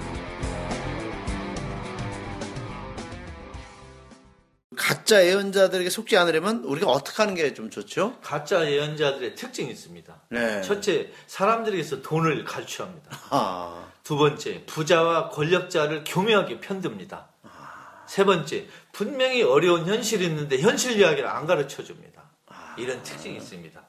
가짜 4.75 5.25
예언자들에게 5.25 5.89
속지 5.89 6.17
않으려면 6.17 6.63
우리가 6.63 6.87
어떻게 6.91 7.21
하는 7.23 7.35
게 7.35 7.53
좀 7.53 7.69
좋죠? 7.69 8.17
가짜 8.21 8.69
예언자들의 8.69 9.35
특징이 9.35 9.71
있습니다. 9.71 10.21
네. 10.29 10.61
첫째, 10.61 11.11
사람들에게서 11.27 12.01
돈을 12.01 12.43
갈취합니다. 12.45 13.09
아, 13.29 13.87
두 14.03 14.17
번째, 14.17 14.63
부자와 14.65 15.29
권력자를 15.29 16.03
교묘하게 16.05 16.59
편듭니다. 16.59 17.27
세 18.07 18.23
번째, 18.25 18.67
분명히 18.91 19.43
어려운 19.43 19.85
현실이 19.85 20.25
있는데 20.25 20.59
현실 20.59 20.99
이야기를 20.99 21.27
안 21.27 21.45
가르쳐 21.45 21.83
줍니다. 21.83 22.23
이런 22.77 23.01
특징이 23.03 23.37
있습니다. 23.37 23.81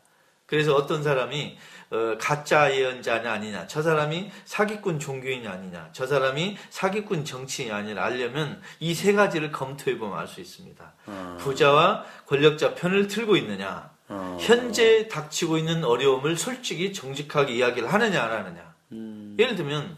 그래서 0.50 0.74
어떤 0.74 1.02
사람이 1.02 1.56
어, 1.92 2.16
가짜 2.20 2.72
예언자냐 2.72 3.32
아니냐, 3.32 3.66
저 3.66 3.82
사람이 3.82 4.30
사기꾼 4.44 4.98
종교인이 5.00 5.46
아니냐, 5.48 5.88
저 5.92 6.06
사람이 6.06 6.56
사기꾼 6.70 7.24
정치인이 7.24 7.72
아니냐 7.72 8.00
알려면 8.02 8.60
이 8.80 8.94
세 8.94 9.12
가지를 9.12 9.50
검토해 9.50 9.98
보면 9.98 10.18
알 10.18 10.26
수 10.28 10.40
있습니다. 10.40 10.92
부자와 11.38 12.04
권력자 12.26 12.74
편을 12.74 13.08
틀고 13.08 13.36
있느냐, 13.38 13.90
어. 14.08 14.36
현재 14.40 15.08
닥치고 15.08 15.56
있는 15.58 15.84
어려움을 15.84 16.36
솔직히 16.36 16.92
정직하게 16.92 17.54
이야기를 17.54 17.92
하느냐 17.92 18.22
안 18.22 18.32
하느냐. 18.32 18.74
음. 18.92 19.36
예를 19.38 19.56
들면 19.56 19.96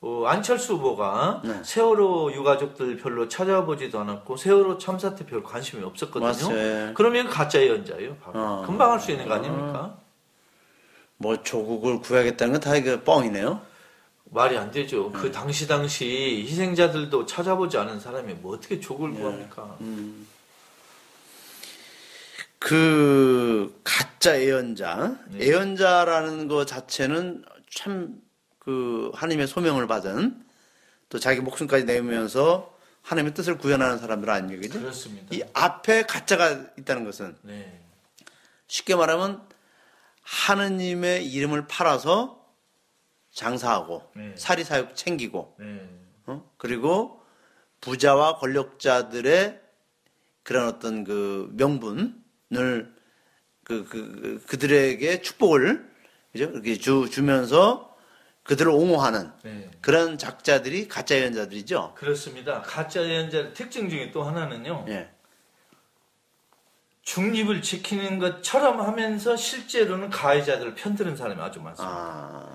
어, 0.00 0.24
안철수 0.26 0.74
후보가 0.74 1.42
네. 1.44 1.60
세월호 1.64 2.32
유가족들 2.32 2.98
별로 2.98 3.26
찾아보지도 3.28 3.98
않았고 3.98 4.36
세월호 4.36 4.78
참사 4.78 5.14
때 5.16 5.24
별 5.26 5.42
관심이 5.42 5.82
없었거든요. 5.82 6.48
맞아요. 6.54 6.94
그러면 6.94 7.28
가짜 7.28 7.60
예언자예요. 7.60 8.16
어. 8.26 8.62
금방 8.64 8.92
할 8.92 9.00
수 9.00 9.10
있는 9.10 9.26
거 9.26 9.34
아닙니까? 9.34 9.98
뭐 11.16 11.42
조국을 11.42 12.00
구하겠다는 12.00 12.52
건 12.54 12.60
다 12.60 12.76
이거 12.76 13.00
뻥이네요. 13.02 13.60
말이 14.30 14.56
안 14.56 14.70
되죠. 14.70 15.10
네. 15.12 15.18
그 15.20 15.32
당시 15.32 15.66
당시 15.66 16.44
희생자들도 16.46 17.26
찾아보지 17.26 17.76
않은 17.78 17.98
사람이 17.98 18.34
뭐 18.34 18.54
어떻게 18.54 18.78
족을 18.78 19.12
네. 19.14 19.20
구합니까? 19.20 19.76
음. 19.80 20.28
그 22.60 23.80
가짜 23.82 24.40
예언자, 24.40 25.16
네. 25.30 25.46
예언자라는 25.46 26.46
것 26.48 26.66
자체는 26.66 27.44
참 27.74 28.14
그 28.68 29.10
하나님의 29.14 29.46
소명을 29.46 29.86
받은 29.86 30.44
또 31.08 31.18
자기 31.18 31.40
목숨까지 31.40 31.86
내면서 31.86 32.76
하나님의 33.00 33.32
뜻을 33.32 33.56
구현하는 33.56 33.96
사람들 33.96 34.28
아니에요, 34.28 34.60
그죠? 34.60 34.78
그렇습니다. 34.78 35.34
이 35.34 35.42
앞에 35.54 36.02
가짜가 36.02 36.66
있다는 36.78 37.04
것은 37.04 37.34
네. 37.40 37.80
쉽게 38.66 38.94
말하면 38.94 39.42
하느님의 40.20 41.26
이름을 41.32 41.66
팔아서 41.66 42.46
장사하고 43.32 44.12
네. 44.14 44.34
사리사욕 44.36 44.94
챙기고 44.94 45.56
네. 45.58 45.88
어? 46.26 46.52
그리고 46.58 47.22
부자와 47.80 48.36
권력자들의 48.36 49.62
그런 50.42 50.68
어떤 50.68 51.04
그 51.04 51.48
명분을 51.54 52.12
그, 52.50 52.84
그, 53.64 53.86
그 53.88 54.44
그들에게 54.46 55.22
축복을 55.22 55.90
그죠? 56.32 56.44
이렇게 56.52 56.76
주, 56.76 57.08
주면서 57.10 57.87
그들을 58.48 58.72
옹호하는 58.72 59.30
네. 59.42 59.70
그런 59.82 60.16
작자들이 60.16 60.88
가짜 60.88 61.14
예언자들이죠. 61.16 61.92
그렇습니다. 61.94 62.62
가짜 62.62 63.02
예언자의 63.06 63.52
특징 63.52 63.90
중에 63.90 64.10
또 64.10 64.22
하나는요. 64.22 64.86
예. 64.88 65.10
중립을 67.02 67.60
지키는 67.60 68.18
것처럼 68.18 68.80
하면서 68.80 69.36
실제로는 69.36 70.08
가해자들을 70.08 70.74
편드는 70.74 71.14
사람이 71.16 71.38
아주 71.42 71.60
많습니다. 71.60 71.94
아, 71.94 72.46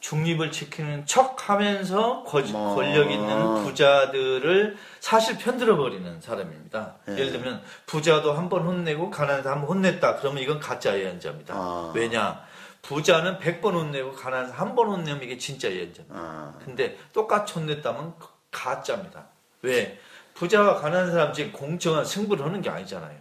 중립을 0.00 0.50
지키는 0.50 1.04
척 1.04 1.48
하면서 1.50 2.22
거- 2.24 2.40
뭐. 2.40 2.74
권력 2.74 3.10
있는 3.10 3.62
부자들을 3.62 4.76
사실 5.00 5.36
편들어 5.36 5.76
버리는 5.76 6.18
사람입니다. 6.20 6.96
예. 7.08 7.12
예를 7.12 7.32
들면 7.32 7.62
부자도 7.84 8.32
한 8.32 8.48
번 8.48 8.62
혼내고 8.66 9.10
가난해도 9.10 9.50
한번 9.50 9.68
혼냈다. 9.68 10.16
그러면 10.16 10.42
이건 10.42 10.60
가짜 10.60 10.98
예언자입니다. 10.98 11.54
아. 11.54 11.92
왜냐? 11.94 12.40
부자는 12.82 13.38
100번 13.38 13.74
혼내고 13.74 14.12
가난해서 14.12 14.54
한번 14.54 14.88
혼내면 14.88 15.22
이게 15.22 15.38
진짜 15.38 15.70
예언자입니다. 15.70 16.14
아, 16.14 16.58
근데 16.64 16.98
똑같이 17.12 17.54
혼냈다면 17.54 18.14
가짜입니다. 18.50 19.26
왜? 19.62 19.98
부자와 20.34 20.80
가난한 20.80 21.12
사람 21.12 21.32
지금 21.32 21.52
공정한 21.52 22.04
승부를 22.04 22.44
하는 22.44 22.60
게 22.60 22.68
아니잖아요. 22.68 23.20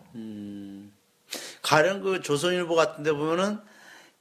가령 1.61 2.01
그 2.01 2.21
조선일보 2.21 2.73
같은 2.75 3.03
데 3.03 3.11
보면은 3.11 3.59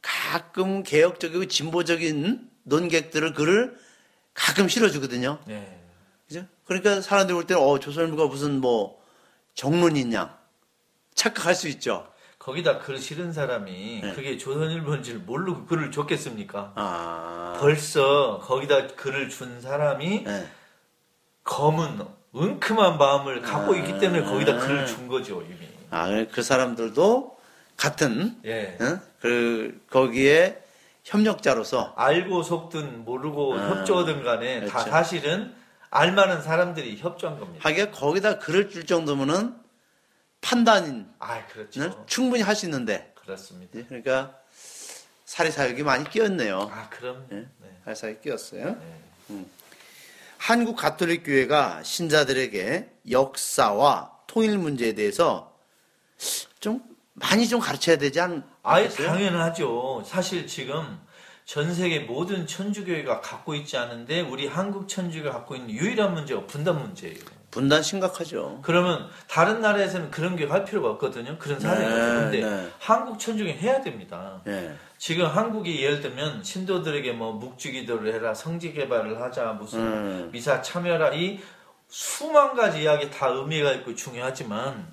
가끔 0.02 0.82
개혁적이고 0.82 1.46
진보적인 1.46 2.48
논객들을 2.64 3.32
글을 3.32 3.78
가끔 4.34 4.68
실어주거든요. 4.68 5.38
네. 5.46 5.80
그죠? 6.28 6.44
그러니까 6.64 7.00
사람들이 7.00 7.34
볼 7.34 7.46
때는 7.46 7.62
어, 7.62 7.78
조선일보가 7.78 8.26
무슨 8.26 8.60
뭐 8.60 9.02
정론이냐 9.54 10.38
착각할 11.14 11.54
수 11.54 11.68
있죠. 11.68 12.09
거기다 12.40 12.78
글 12.78 12.98
실은 12.98 13.32
사람이 13.32 14.00
네. 14.02 14.12
그게 14.14 14.38
조선일보인지를 14.38 15.20
모르고 15.20 15.66
글을 15.66 15.90
줬겠습니까? 15.90 16.72
아, 16.74 17.58
벌써 17.60 18.38
거기다 18.42 18.88
글을 18.88 19.28
준 19.28 19.60
사람이 19.60 20.24
네. 20.24 20.48
검은 21.44 22.00
은큼한 22.34 22.96
마음을 22.96 23.42
갖고 23.42 23.74
아. 23.74 23.76
있기 23.76 23.98
때문에 23.98 24.22
거기다 24.24 24.56
글을 24.56 24.86
준 24.86 25.06
거죠 25.06 25.42
이미. 25.42 25.68
아, 25.90 26.08
그 26.32 26.42
사람들도 26.42 27.36
같은 27.76 28.36
예. 28.46 28.78
어? 28.80 28.98
그 29.20 29.78
거기에 29.90 30.62
협력자로서 31.04 31.92
알고 31.96 32.42
속든 32.42 33.04
모르고 33.04 33.54
아, 33.54 33.68
협조든 33.68 34.22
간에 34.24 34.64
다 34.64 34.78
그렇죠. 34.78 34.90
사실은 34.90 35.54
알만한 35.90 36.40
사람들이 36.40 36.96
협조한 36.96 37.38
겁니다. 37.38 37.68
하기가 37.68 37.90
거기다 37.90 38.38
글을 38.38 38.70
줄 38.70 38.86
정도면은 38.86 39.54
판단은 40.40 41.08
아, 41.18 41.44
그렇죠. 41.46 42.04
충분히 42.06 42.42
할 42.42 42.54
수 42.56 42.66
있는데 42.66 43.12
그렇습니다. 43.14 43.78
예, 43.78 43.84
그러니까 43.84 44.34
사리사욕이 45.24 45.82
많이 45.82 46.08
끼었네요. 46.08 46.70
아, 46.72 46.88
그럼. 46.88 47.26
예? 47.32 47.46
네. 47.58 47.76
사리사욕 47.84 48.20
끼었어요. 48.22 48.76
네. 49.28 49.44
한국 50.38 50.76
가톨릭 50.76 51.22
교회가 51.24 51.82
신자들에게 51.82 52.90
역사와 53.10 54.10
통일 54.26 54.58
문제에 54.58 54.94
대해서 54.94 55.54
좀 56.58 56.82
많이 57.12 57.46
좀 57.46 57.60
가르쳐야 57.60 57.96
되지 57.98 58.20
않- 58.20 58.42
아예? 58.62 58.88
당연하죠. 58.88 60.02
사실 60.06 60.46
지금 60.46 60.98
전 61.44 61.74
세계 61.74 62.00
모든 62.00 62.46
천주교회가 62.46 63.20
갖고 63.20 63.54
있지 63.54 63.76
않은데 63.76 64.20
우리 64.22 64.46
한국 64.46 64.88
천주교가 64.88 65.32
갖고 65.38 65.56
있는 65.56 65.70
유일한 65.70 66.14
문제가 66.14 66.46
분단 66.46 66.80
문제예요. 66.80 67.18
분단 67.50 67.82
심각하죠. 67.82 68.60
그러면 68.62 69.08
다른 69.28 69.60
나라에서는 69.60 70.10
그런 70.10 70.36
게할 70.36 70.64
필요가 70.64 70.90
없거든요. 70.90 71.36
그런 71.38 71.58
사례가 71.58 71.88
네, 71.88 71.94
없는데 71.94 72.40
네. 72.42 72.68
한국 72.78 73.18
천주교 73.18 73.50
해야 73.50 73.80
됩니다. 73.80 74.40
예. 74.46 74.74
지금 74.98 75.26
한국이 75.26 75.82
예를 75.82 76.00
들면 76.00 76.44
신도들에게 76.44 77.12
뭐 77.12 77.32
묵주기도를 77.32 78.14
해라, 78.14 78.34
성지 78.34 78.72
개발을 78.72 79.20
하자, 79.20 79.52
무슨 79.54 79.80
음. 79.80 80.28
미사 80.30 80.62
참여라 80.62 81.14
이 81.14 81.40
수만 81.88 82.54
가지 82.54 82.82
이야기 82.82 83.10
다 83.10 83.28
의미가 83.28 83.72
있고 83.72 83.94
중요하지만 83.94 84.86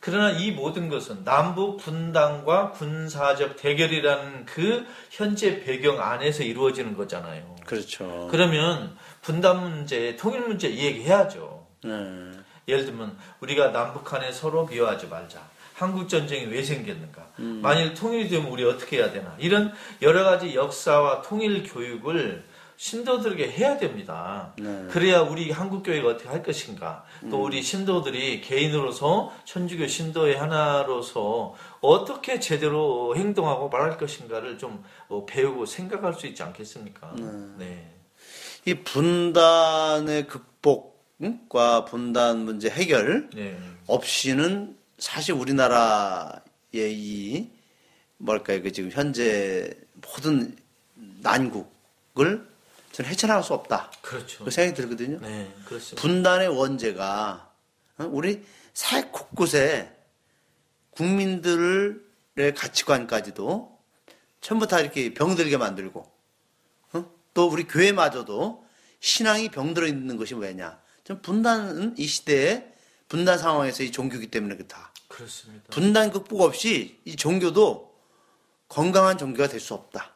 그러나 0.00 0.32
이 0.32 0.50
모든 0.50 0.88
것은 0.88 1.22
남북 1.22 1.76
분단과 1.78 2.72
군사적 2.72 3.56
대결이라는 3.56 4.46
그 4.46 4.84
현재 5.10 5.62
배경 5.62 6.02
안에서 6.02 6.42
이루어지는 6.42 6.96
거잖아요. 6.96 7.54
그렇죠. 7.64 8.26
그러면 8.28 8.96
분단 9.22 9.60
문제, 9.60 10.16
통일 10.16 10.40
문제 10.40 10.68
이 10.68 10.84
얘기 10.84 11.04
해야죠. 11.04 11.61
네. 11.84 12.30
예를 12.68 12.86
들면 12.86 13.16
우리가 13.40 13.68
남북한에 13.68 14.32
서로 14.32 14.66
미워하지 14.66 15.06
말자. 15.08 15.40
한국 15.74 16.08
전쟁이 16.08 16.46
왜 16.46 16.62
생겼는가? 16.62 17.26
만일 17.36 17.94
통일이 17.94 18.28
되면 18.28 18.48
우리 18.50 18.64
어떻게 18.64 18.98
해야 18.98 19.10
되나? 19.10 19.34
이런 19.38 19.72
여러 20.00 20.22
가지 20.22 20.54
역사와 20.54 21.22
통일 21.22 21.64
교육을 21.64 22.44
신도들에게 22.76 23.50
해야 23.52 23.76
됩니다. 23.78 24.52
네. 24.58 24.86
그래야 24.90 25.20
우리 25.20 25.50
한국 25.50 25.82
교회가 25.82 26.10
어떻게 26.10 26.28
할 26.28 26.42
것인가? 26.42 27.04
또 27.30 27.42
우리 27.42 27.62
신도들이 27.62 28.40
개인으로서 28.40 29.32
천주교 29.44 29.86
신도의 29.86 30.36
하나로서 30.36 31.54
어떻게 31.80 32.40
제대로 32.40 33.14
행동하고 33.16 33.68
말할 33.68 33.98
것인가를 33.98 34.58
좀 34.58 34.84
어, 35.08 35.24
배우고 35.26 35.66
생각할 35.66 36.14
수 36.14 36.26
있지 36.26 36.42
않겠습니까? 36.42 37.14
네. 37.58 37.94
이 38.64 38.74
분단의 38.74 40.26
극복 40.26 40.91
과 41.48 41.84
분단 41.84 42.44
문제 42.44 42.68
해결 42.68 43.30
네. 43.30 43.56
없이는 43.86 44.76
사실 44.98 45.34
우리나라의 45.34 46.40
이 46.74 47.50
뭘까요? 48.18 48.62
그 48.62 48.72
지금 48.72 48.90
현재 48.90 49.70
모든 49.94 50.56
난국을 51.20 52.46
저는 52.92 53.10
헤쳐나갈 53.10 53.42
수 53.42 53.54
없다. 53.54 53.90
그렇죠. 54.02 54.44
그 54.44 54.50
생각이 54.50 54.76
들거든요. 54.76 55.18
네, 55.20 55.52
그렇습니다. 55.64 56.00
분단의 56.00 56.48
원죄가 56.48 57.50
어? 57.98 58.08
우리 58.10 58.42
사회 58.74 59.02
곳곳에 59.04 59.90
국민들의 60.90 62.54
가치관까지도 62.56 63.78
전부 64.40 64.66
다 64.66 64.80
이렇게 64.80 65.14
병들게 65.14 65.56
만들고 65.56 66.10
어? 66.92 67.04
또 67.32 67.48
우리 67.48 67.64
교회마저도 67.64 68.66
신앙이 69.00 69.48
병들어 69.50 69.86
있는 69.86 70.16
것이 70.16 70.34
왜냐? 70.34 70.81
좀 71.04 71.20
분단은 71.20 71.94
이 71.98 72.06
시대에 72.06 72.72
분단 73.08 73.38
상황에서 73.38 73.82
이 73.82 73.90
종교기 73.90 74.28
때문에 74.28 74.56
그렇다. 74.56 74.92
그렇습니다. 75.08 75.64
분단 75.70 76.10
극복 76.10 76.40
없이 76.40 77.00
이 77.04 77.16
종교도 77.16 77.92
건강한 78.68 79.18
종교가 79.18 79.48
될 79.48 79.60
수 79.60 79.74
없다. 79.74 80.12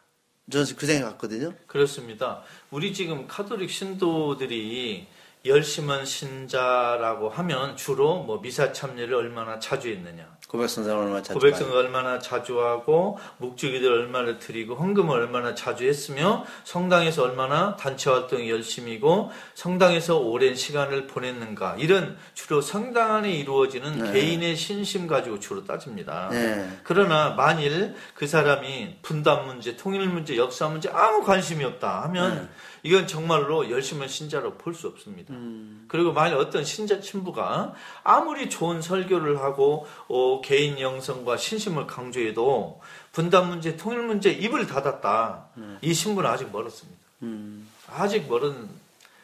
저는 0.51 0.67
그 0.77 0.87
생각 0.87 1.11
같거든요. 1.13 1.53
그렇습니다. 1.67 2.43
우리 2.71 2.95
지금 2.95 3.27
카톨릭 3.27 3.69
신도들이 3.71 5.07
열심한 5.49 6.05
신자라고 6.05 7.29
하면 7.29 7.77
주로 7.77 8.23
뭐 8.23 8.41
미사 8.41 8.73
참여를 8.73 9.15
얼마나 9.15 9.59
자주 9.59 9.89
했느냐. 9.89 10.37
고백성사를 10.49 10.97
얼마나 10.97 11.23
자주 11.23 11.35
고백성을 11.35 11.73
봐요. 11.73 11.81
얼마나 11.81 12.19
자주 12.19 12.61
하고 12.61 13.19
묵주기들 13.39 13.91
얼마나 13.91 14.39
드리고 14.39 14.77
헌금을 14.77 15.19
얼마나 15.19 15.55
자주 15.55 15.85
했으며 15.85 16.45
성당에서 16.65 17.25
얼마나 17.25 17.77
단체 17.77 18.11
활동이 18.11 18.49
열심이고 18.51 19.31
성당에서 19.55 20.19
오랜 20.19 20.55
시간을 20.55 21.09
보냈는가 21.09 21.77
이런 21.79 22.17
주로 22.35 22.61
성당 22.61 23.17
안에 23.17 23.33
이루어지는 23.33 23.99
네. 23.99 24.13
개인의 24.13 24.57
신심 24.57 25.07
가지고 25.07 25.41
주로 25.41 25.65
따집니다. 25.65 26.29
네. 26.31 26.79
그러나 26.85 27.31
만일 27.31 27.95
그 28.15 28.27
사람이 28.27 28.99
분단 29.03 29.47
문제, 29.47 29.77
통일 29.77 30.09
문제, 30.09 30.37
역사 30.37 30.69
문제 30.69 30.89
아무 30.91 31.25
관심이 31.25 31.65
없다 31.65 32.03
하면 32.05 32.35
네. 32.37 32.49
이건 32.83 33.07
정말로 33.07 33.71
열심한 33.71 34.09
신자로 34.09 34.55
볼 34.55 34.75
수 34.75 34.87
없습니다. 34.89 35.33
음. 35.35 35.87
그리고 35.89 36.13
만일 36.13 36.37
어떤 36.37 36.65
신자 36.65 37.01
친부가 37.01 37.75
아무리 38.03 38.51
좋은 38.51 38.83
설교를 38.83 39.41
하고 39.41 39.87
어, 40.09 40.41
개인 40.43 40.79
영성과 40.79 41.37
신심을 41.37 41.87
강조해도 41.87 42.81
분단 43.13 43.49
문제, 43.49 43.77
통일 43.77 44.03
문제 44.03 44.31
입을 44.31 44.67
닫았다. 44.67 45.47
이 45.81 45.95
신부는 45.95 46.29
아직 46.29 46.51
멀었습니다. 46.53 47.01
음. 47.23 47.69
아직 47.89 48.29
멀은 48.29 48.69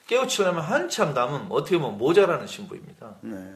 깨우치려면 0.07 0.63
한참 0.63 1.15
남은 1.15 1.47
어떻게 1.51 1.79
보면 1.79 1.99
모자라는 1.99 2.47
신부입니다. 2.47 3.17
네. 3.23 3.55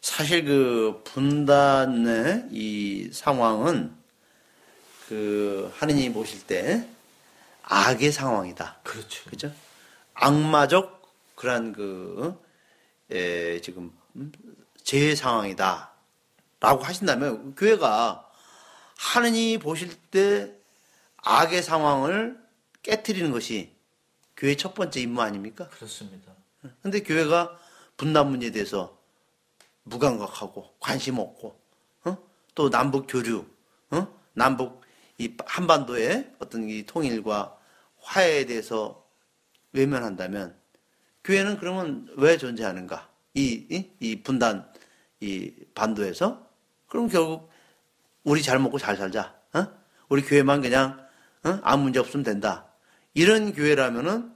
사실 0.00 0.44
그 0.44 1.00
분단의 1.04 2.48
이 2.50 3.08
상황은 3.12 3.92
그 5.08 5.72
하느님이 5.76 6.12
보실 6.12 6.46
때 6.46 6.88
악의 7.62 8.12
상황이다. 8.12 8.80
그렇죠. 8.82 9.30
그죠? 9.30 9.52
악마적 10.14 11.02
그러한 11.34 11.72
그, 11.72 12.40
에, 13.10 13.60
지금, 13.60 13.92
음, 14.16 14.32
재해 14.82 15.14
상황이다. 15.14 15.90
라고 16.60 16.82
하신다면, 16.82 17.54
교회가 17.54 18.28
하느님이 18.96 19.58
보실 19.58 19.94
때 20.10 20.54
악의 21.16 21.62
상황을 21.62 22.40
깨뜨리는 22.82 23.30
것이 23.30 23.74
교회의 24.36 24.56
첫 24.56 24.74
번째 24.74 25.00
임무 25.00 25.20
아닙니까? 25.20 25.68
그렇습니다. 25.68 26.32
근데 26.82 27.02
교회가 27.02 27.58
분단 27.96 28.30
문제에 28.30 28.50
대해서 28.50 28.98
무감각하고 29.84 30.74
관심 30.78 31.18
없고 31.18 31.60
어? 32.04 32.18
또 32.54 32.70
남북 32.70 33.06
교류, 33.08 33.44
어? 33.90 34.06
남북 34.32 34.81
이 35.22 35.36
한반도의 35.46 36.32
어떤 36.40 36.68
이 36.68 36.82
통일과 36.84 37.56
화해에 38.00 38.46
대해서 38.46 39.06
외면한다면 39.72 40.56
교회는 41.22 41.58
그러면 41.58 42.08
왜 42.16 42.36
존재하는가? 42.36 43.08
이, 43.34 43.66
이, 43.70 43.90
이 44.00 44.22
분단 44.22 44.68
이 45.20 45.52
반도에서 45.76 46.48
그럼 46.88 47.06
결국 47.08 47.48
우리 48.24 48.42
잘 48.42 48.58
먹고 48.58 48.78
잘 48.78 48.96
살자. 48.96 49.34
어? 49.54 49.66
우리 50.08 50.22
교회만 50.22 50.60
그냥 50.60 51.06
어? 51.44 51.60
아무 51.62 51.84
문제 51.84 52.00
없으면 52.00 52.24
된다. 52.24 52.66
이런 53.14 53.52
교회라면은 53.52 54.32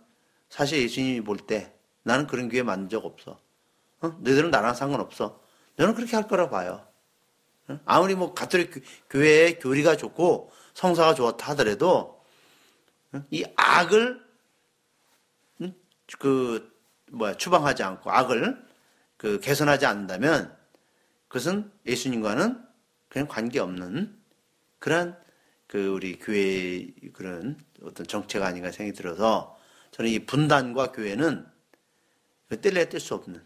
사실 0.49 0.81
예수님이 0.83 1.23
볼 1.23 1.39
때 1.49 1.73
나는 2.05 2.29
그런 2.29 2.49
교회 2.49 2.63
만든 2.63 2.89
적 2.89 3.05
없어. 3.05 3.41
어? 4.03 4.09
너희들은 4.21 4.51
나랑 4.53 4.75
상관없어. 4.75 5.41
저는 5.77 5.95
그렇게 5.95 6.15
할 6.15 6.29
거라 6.29 6.49
봐요. 6.49 6.87
어? 7.69 7.81
아무리 7.85 8.15
뭐 8.15 8.33
가톨릭 8.33 8.71
교- 8.73 8.81
교회의 9.11 9.59
교리가 9.59 9.97
좋고 9.97 10.53
성사가 10.77 11.15
좋았다 11.15 11.53
하더라도 11.53 12.23
어? 13.13 13.25
이 13.31 13.45
악을 13.57 14.23
음? 15.63 15.75
그 16.19 16.71
뭐야 17.11 17.35
추방하지 17.35 17.83
않고 17.83 18.11
악을 18.11 18.63
그 19.17 19.41
개선하지 19.41 19.87
않는다면 19.87 20.55
그것은 21.29 21.73
예수님과는 21.87 22.63
그냥 23.09 23.27
관계 23.27 23.59
없는 23.59 24.15
그런 24.79 25.19
그 25.67 25.89
우리 25.89 26.19
교회의 26.19 26.95
그런 27.15 27.59
어떤 27.83 28.07
정체가 28.07 28.47
아닌가 28.47 28.71
생각이 28.71 28.95
들어서 28.95 29.59
저는 29.93 30.11
이 30.11 30.27
분단과 30.27 30.93
교회는 30.93 31.47
그 32.49 32.61
뗄래야 32.61 32.91
뗄 32.91 33.01
수 33.01 33.15
없는 33.15 33.43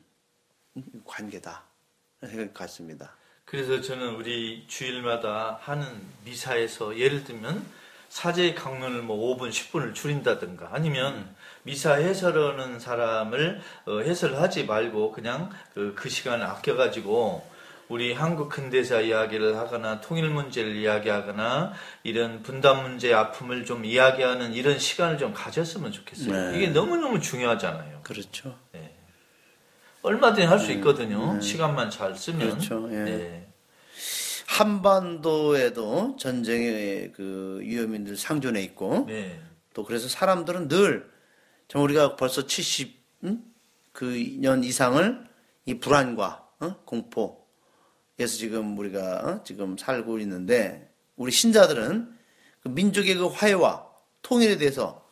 관계다 1.04 1.64
생각 2.22 2.54
같습니다. 2.54 3.16
그래서 3.50 3.80
저는 3.80 4.14
우리 4.14 4.64
주일마다 4.68 5.58
하는 5.60 5.84
미사에서 6.24 6.96
예를 6.96 7.24
들면 7.24 7.66
사제 8.08 8.54
강론을 8.54 9.02
뭐 9.02 9.36
5분, 9.36 9.50
10분을 9.50 9.92
줄인다든가 9.92 10.68
아니면 10.70 11.34
미사 11.64 11.94
해설하는 11.94 12.78
사람을 12.78 13.60
어, 13.86 13.98
해설하지 14.02 14.66
말고 14.66 15.10
그냥 15.10 15.50
그, 15.74 15.94
그 15.96 16.08
시간을 16.08 16.46
아껴가지고 16.46 17.44
우리 17.88 18.12
한국 18.12 18.50
근대사 18.50 19.00
이야기를 19.00 19.56
하거나 19.56 20.00
통일 20.00 20.30
문제를 20.30 20.76
이야기하거나 20.76 21.72
이런 22.04 22.44
분단 22.44 22.84
문제의 22.84 23.14
아픔을 23.14 23.64
좀 23.64 23.84
이야기하는 23.84 24.52
이런 24.52 24.78
시간을 24.78 25.18
좀 25.18 25.34
가졌으면 25.34 25.90
좋겠어요. 25.90 26.52
네. 26.52 26.56
이게 26.56 26.68
너무너무 26.68 27.18
중요하잖아요. 27.18 28.02
그렇죠. 28.04 28.56
얼마든지 30.02 30.46
할 30.46 30.58
수 30.58 30.72
있거든요. 30.72 31.40
시간만 31.40 31.90
잘 31.90 32.14
쓰면. 32.16 32.40
음. 32.42 32.50
그렇죠. 32.50 32.88
예. 32.92 33.04
네. 33.04 33.46
한반도에도 34.46 36.16
전쟁의 36.18 37.12
그 37.12 37.58
위험인들 37.62 38.16
상존해 38.16 38.62
있고 38.62 39.04
네. 39.06 39.40
또 39.74 39.84
그래서 39.84 40.08
사람들은 40.08 40.68
늘 40.68 41.10
정말 41.68 41.90
우리가 41.90 42.16
벌써 42.16 42.46
70 42.46 42.98
음? 43.24 43.44
그년 43.92 44.64
이상을 44.64 45.24
이 45.66 45.78
불안과 45.78 46.48
어? 46.58 46.76
공포에서 46.84 48.36
지금 48.36 48.76
우리가 48.78 49.20
어? 49.24 49.44
지금 49.44 49.78
살고 49.78 50.18
있는데 50.20 50.92
우리 51.16 51.30
신자들은 51.30 52.18
그 52.62 52.68
민족의 52.68 53.14
그 53.14 53.26
화해와 53.28 53.86
통일에 54.22 54.56
대해서 54.56 55.06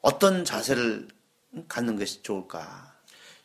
어떤 0.00 0.44
자세를 0.44 1.08
갖는 1.68 1.96
것이 1.96 2.22
좋을까? 2.22 2.87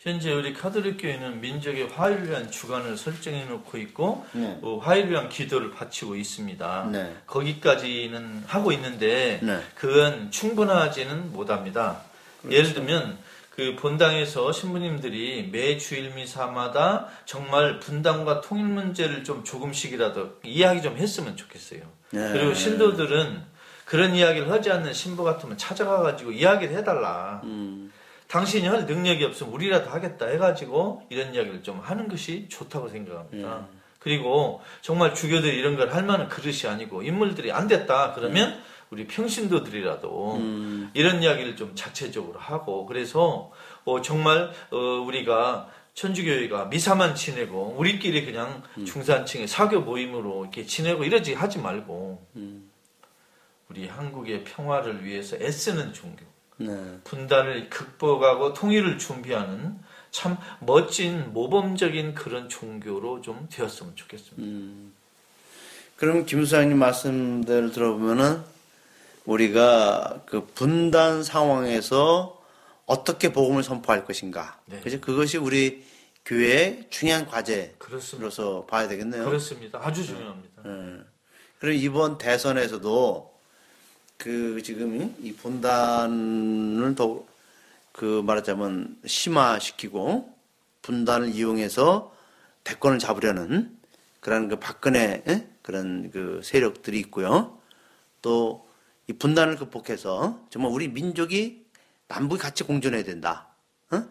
현재 0.03 0.33
우리 0.33 0.51
카톨릭 0.51 0.97
교회는 0.97 1.39
민족의 1.39 1.87
화해를 1.87 2.29
위한 2.29 2.51
주관을 2.51 2.97
설정해 2.97 3.45
놓고 3.45 3.77
있고 3.77 4.25
네. 4.33 4.59
어, 4.61 4.77
화해를 4.77 5.11
위한 5.11 5.29
기도를 5.29 5.71
바치고 5.71 6.17
있습니다. 6.17 6.89
네. 6.91 7.15
거기까지는 7.25 8.43
하고 8.45 8.73
있는데 8.73 9.39
네. 9.41 9.61
그건 9.75 10.29
충분하지는 10.29 11.31
못합니다. 11.31 12.01
예를 12.51 12.73
들면 12.73 13.17
그 13.49 13.77
본당에서 13.79 14.51
신부님들이 14.51 15.47
매 15.53 15.77
주일 15.77 16.13
미사마다 16.13 17.07
정말 17.23 17.79
분당과 17.79 18.41
통일 18.41 18.65
문제를 18.65 19.23
좀 19.23 19.45
조금씩이라도 19.45 20.41
이야기 20.43 20.81
좀 20.81 20.97
했으면 20.97 21.37
좋겠어요. 21.37 21.79
네. 22.09 22.29
그리고 22.33 22.53
신도들은 22.53 23.53
그런 23.85 24.15
이야기를 24.15 24.51
하지 24.51 24.69
않는 24.69 24.91
신부 24.91 25.23
같으면 25.23 25.57
찾아가 25.57 26.01
가지고 26.01 26.31
이야기를 26.31 26.75
해달라. 26.75 27.39
음, 27.45 27.92
당신이 28.33 28.67
할 28.67 28.87
능력이 28.87 29.23
없으면 29.25 29.53
우리라도 29.53 29.91
하겠다 29.91 30.25
해가지고 30.25 31.03
이런 31.09 31.35
이야기를 31.35 31.61
좀 31.61 31.79
하는 31.79 32.07
것이 32.07 32.47
좋다고 32.49 32.89
생각합니다. 32.89 33.67
그리고 33.99 34.59
정말 34.81 35.13
주교들이 35.13 35.55
이런 35.55 35.77
걸 35.77 35.93
할 35.93 36.03
만한 36.03 36.27
그릇이 36.29 36.65
아니고 36.67 37.03
인물들이 37.03 37.51
안 37.51 37.67
됐다 37.67 38.13
그러면 38.13 38.59
우리 38.89 39.05
평신도들이라도 39.05 40.35
음, 40.37 40.89
이런 40.95 41.21
이야기를 41.21 41.55
좀 41.55 41.73
자체적으로 41.75 42.39
하고 42.39 42.87
그래서 42.87 43.51
어, 43.85 44.01
정말 44.01 44.51
어, 44.71 44.77
우리가 44.77 45.69
천주교회가 45.93 46.65
미사만 46.65 47.13
지내고 47.13 47.75
우리끼리 47.77 48.25
그냥 48.25 48.63
중산층의 48.83 49.47
사교 49.47 49.81
모임으로 49.81 50.41
이렇게 50.41 50.65
지내고 50.65 51.03
이러지 51.03 51.35
하지 51.35 51.59
말고 51.59 52.25
우리 53.69 53.87
한국의 53.87 54.43
평화를 54.43 55.05
위해서 55.05 55.35
애쓰는 55.37 55.93
종교 55.93 56.25
네. 56.67 56.99
분단을 57.03 57.69
극복하고 57.69 58.53
통일을 58.53 58.97
준비하는 58.97 59.77
참 60.11 60.37
멋진 60.59 61.33
모범적인 61.33 62.13
그런 62.13 62.47
종교로 62.49 63.21
좀 63.21 63.47
되었으면 63.51 63.95
좋겠습니다. 63.95 64.91
그럼 65.97 66.25
김 66.25 66.45
수장님 66.45 66.77
말씀들 66.77 67.71
들어보면은 67.71 68.41
우리가 69.25 70.21
그 70.25 70.45
분단 70.53 71.23
상황에서 71.23 72.41
어떻게 72.85 73.31
복음을 73.31 73.63
선포할 73.63 74.05
것인가. 74.05 74.59
네. 74.65 74.79
그죠? 74.81 74.99
그것이 74.99 75.37
우리 75.37 75.83
교회의 76.25 76.87
중요한 76.89 77.25
과제로서 77.25 77.77
그렇습니다. 77.79 78.65
봐야 78.67 78.87
되겠네요. 78.87 79.25
그렇습니다. 79.25 79.79
아주 79.81 80.05
중요합니다. 80.05 80.63
예. 80.65 81.03
그리고 81.59 81.85
이번 81.85 82.17
대선에서도 82.17 83.32
그 84.17 84.61
지금 84.63 85.15
이 85.21 85.33
분단을 85.33 86.95
더 86.95 87.25
그 87.93 88.23
말하자면 88.25 88.97
심화시키고 89.05 90.35
분단을 90.81 91.29
이용해서 91.29 92.11
대권을 92.63 92.97
잡으려는 92.97 93.77
그런 94.19 94.47
그 94.47 94.55
박근혜 94.57 95.23
예? 95.27 95.47
그런 95.61 96.09
그 96.09 96.41
세력들이 96.43 96.99
있고요. 96.99 97.59
또 98.21 98.73
이 99.07 99.13
분단을 99.13 99.57
극복해서 99.57 100.39
정말 100.49 100.71
우리 100.71 100.87
민족이 100.87 101.65
남북이 102.07 102.41
같이 102.41 102.63
공존해야 102.63 103.03
된다. 103.03 103.47
어? 103.91 104.05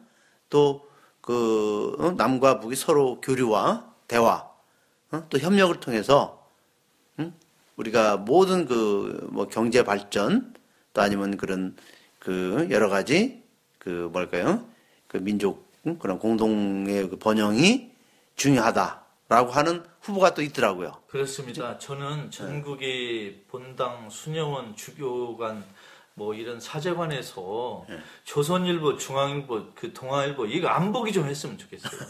또그 0.50 1.96
어? 1.98 2.10
남과 2.12 2.60
북이 2.60 2.76
서로 2.76 3.20
교류와 3.20 3.94
대화, 4.06 4.50
어? 5.12 5.26
또 5.30 5.38
협력을 5.38 5.74
통해서 5.80 6.41
응? 6.41 6.41
우리가 7.82 8.16
모든 8.16 8.66
그 8.66 9.28
뭐 9.32 9.48
경제 9.48 9.82
발전 9.82 10.54
또 10.92 11.00
아니면 11.02 11.36
그런 11.36 11.74
그 12.18 12.68
여러 12.70 12.88
가지 12.88 13.42
그 13.78 14.08
뭘까요? 14.12 14.64
그 15.08 15.16
민족 15.18 15.70
응? 15.86 15.98
그런 15.98 16.18
공동의 16.18 17.08
그 17.08 17.18
번영이 17.18 17.90
중요하다라고 18.36 19.50
하는 19.50 19.82
후보가 20.00 20.34
또 20.34 20.42
있더라고요. 20.42 20.92
그렇습니다. 21.08 21.78
저는 21.78 22.30
전국의 22.30 23.42
본당, 23.48 24.08
수녀원, 24.10 24.76
주교관 24.76 25.64
뭐 26.14 26.34
이런 26.34 26.60
사제관에서 26.60 27.86
조선일보, 28.24 28.96
중앙일보, 28.98 29.62
그 29.74 29.92
동아일보 29.92 30.46
이거 30.46 30.68
안 30.68 30.92
보기 30.92 31.12
좀 31.12 31.26
했으면 31.26 31.56
좋겠어요. 31.58 32.00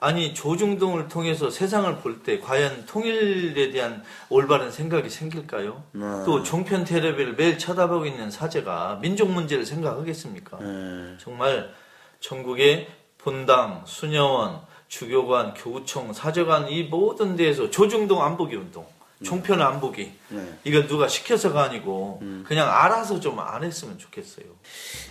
아니 0.00 0.34
조중동을 0.34 1.08
통해서 1.08 1.48
세상을 1.50 1.96
볼 1.98 2.22
때 2.22 2.38
과연 2.40 2.86
통일에 2.86 3.70
대한 3.70 4.02
올바른 4.28 4.70
생각이 4.70 5.08
생길까요? 5.08 5.82
또 6.26 6.42
종편 6.42 6.84
텔레비를 6.84 7.34
매일 7.36 7.58
쳐다보고 7.58 8.06
있는 8.06 8.30
사제가 8.30 8.98
민족 9.00 9.30
문제를 9.30 9.64
생각하겠습니까? 9.64 10.58
예. 10.60 11.16
정말 11.18 11.72
전국의 12.20 12.88
본당, 13.18 13.82
수녀원, 13.86 14.60
주교관, 14.88 15.54
교구청, 15.54 16.12
사제관 16.12 16.68
이 16.68 16.84
모든 16.84 17.34
데에서 17.36 17.70
조중동 17.70 18.22
안보기 18.22 18.54
운동, 18.56 18.86
종편 19.24 19.62
안 19.62 19.80
보기 19.80 20.12
네. 20.28 20.58
이거 20.64 20.86
누가 20.86 21.08
시켜서가 21.08 21.64
아니고 21.64 22.20
그냥 22.46 22.68
알아서 22.70 23.18
좀 23.20 23.38
안 23.38 23.64
했으면 23.64 23.96
좋겠어요. 23.98 24.44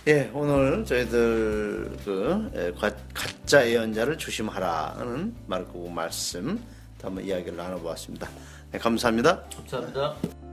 예, 0.08 0.30
오늘 0.32 0.84
저희들 0.84 1.96
그 2.04 2.50
예, 2.54 2.72
가, 2.78 2.90
가짜 3.14 3.68
예언자를 3.68 4.16
조심하라는 4.18 5.34
말고 5.46 5.88
말씀 5.90 6.62
한번 7.02 7.24
이야기를 7.24 7.56
나눠보았습니다. 7.56 8.28
네, 8.72 8.78
감사합니다. 8.78 9.42
감사합니다. 9.56 10.45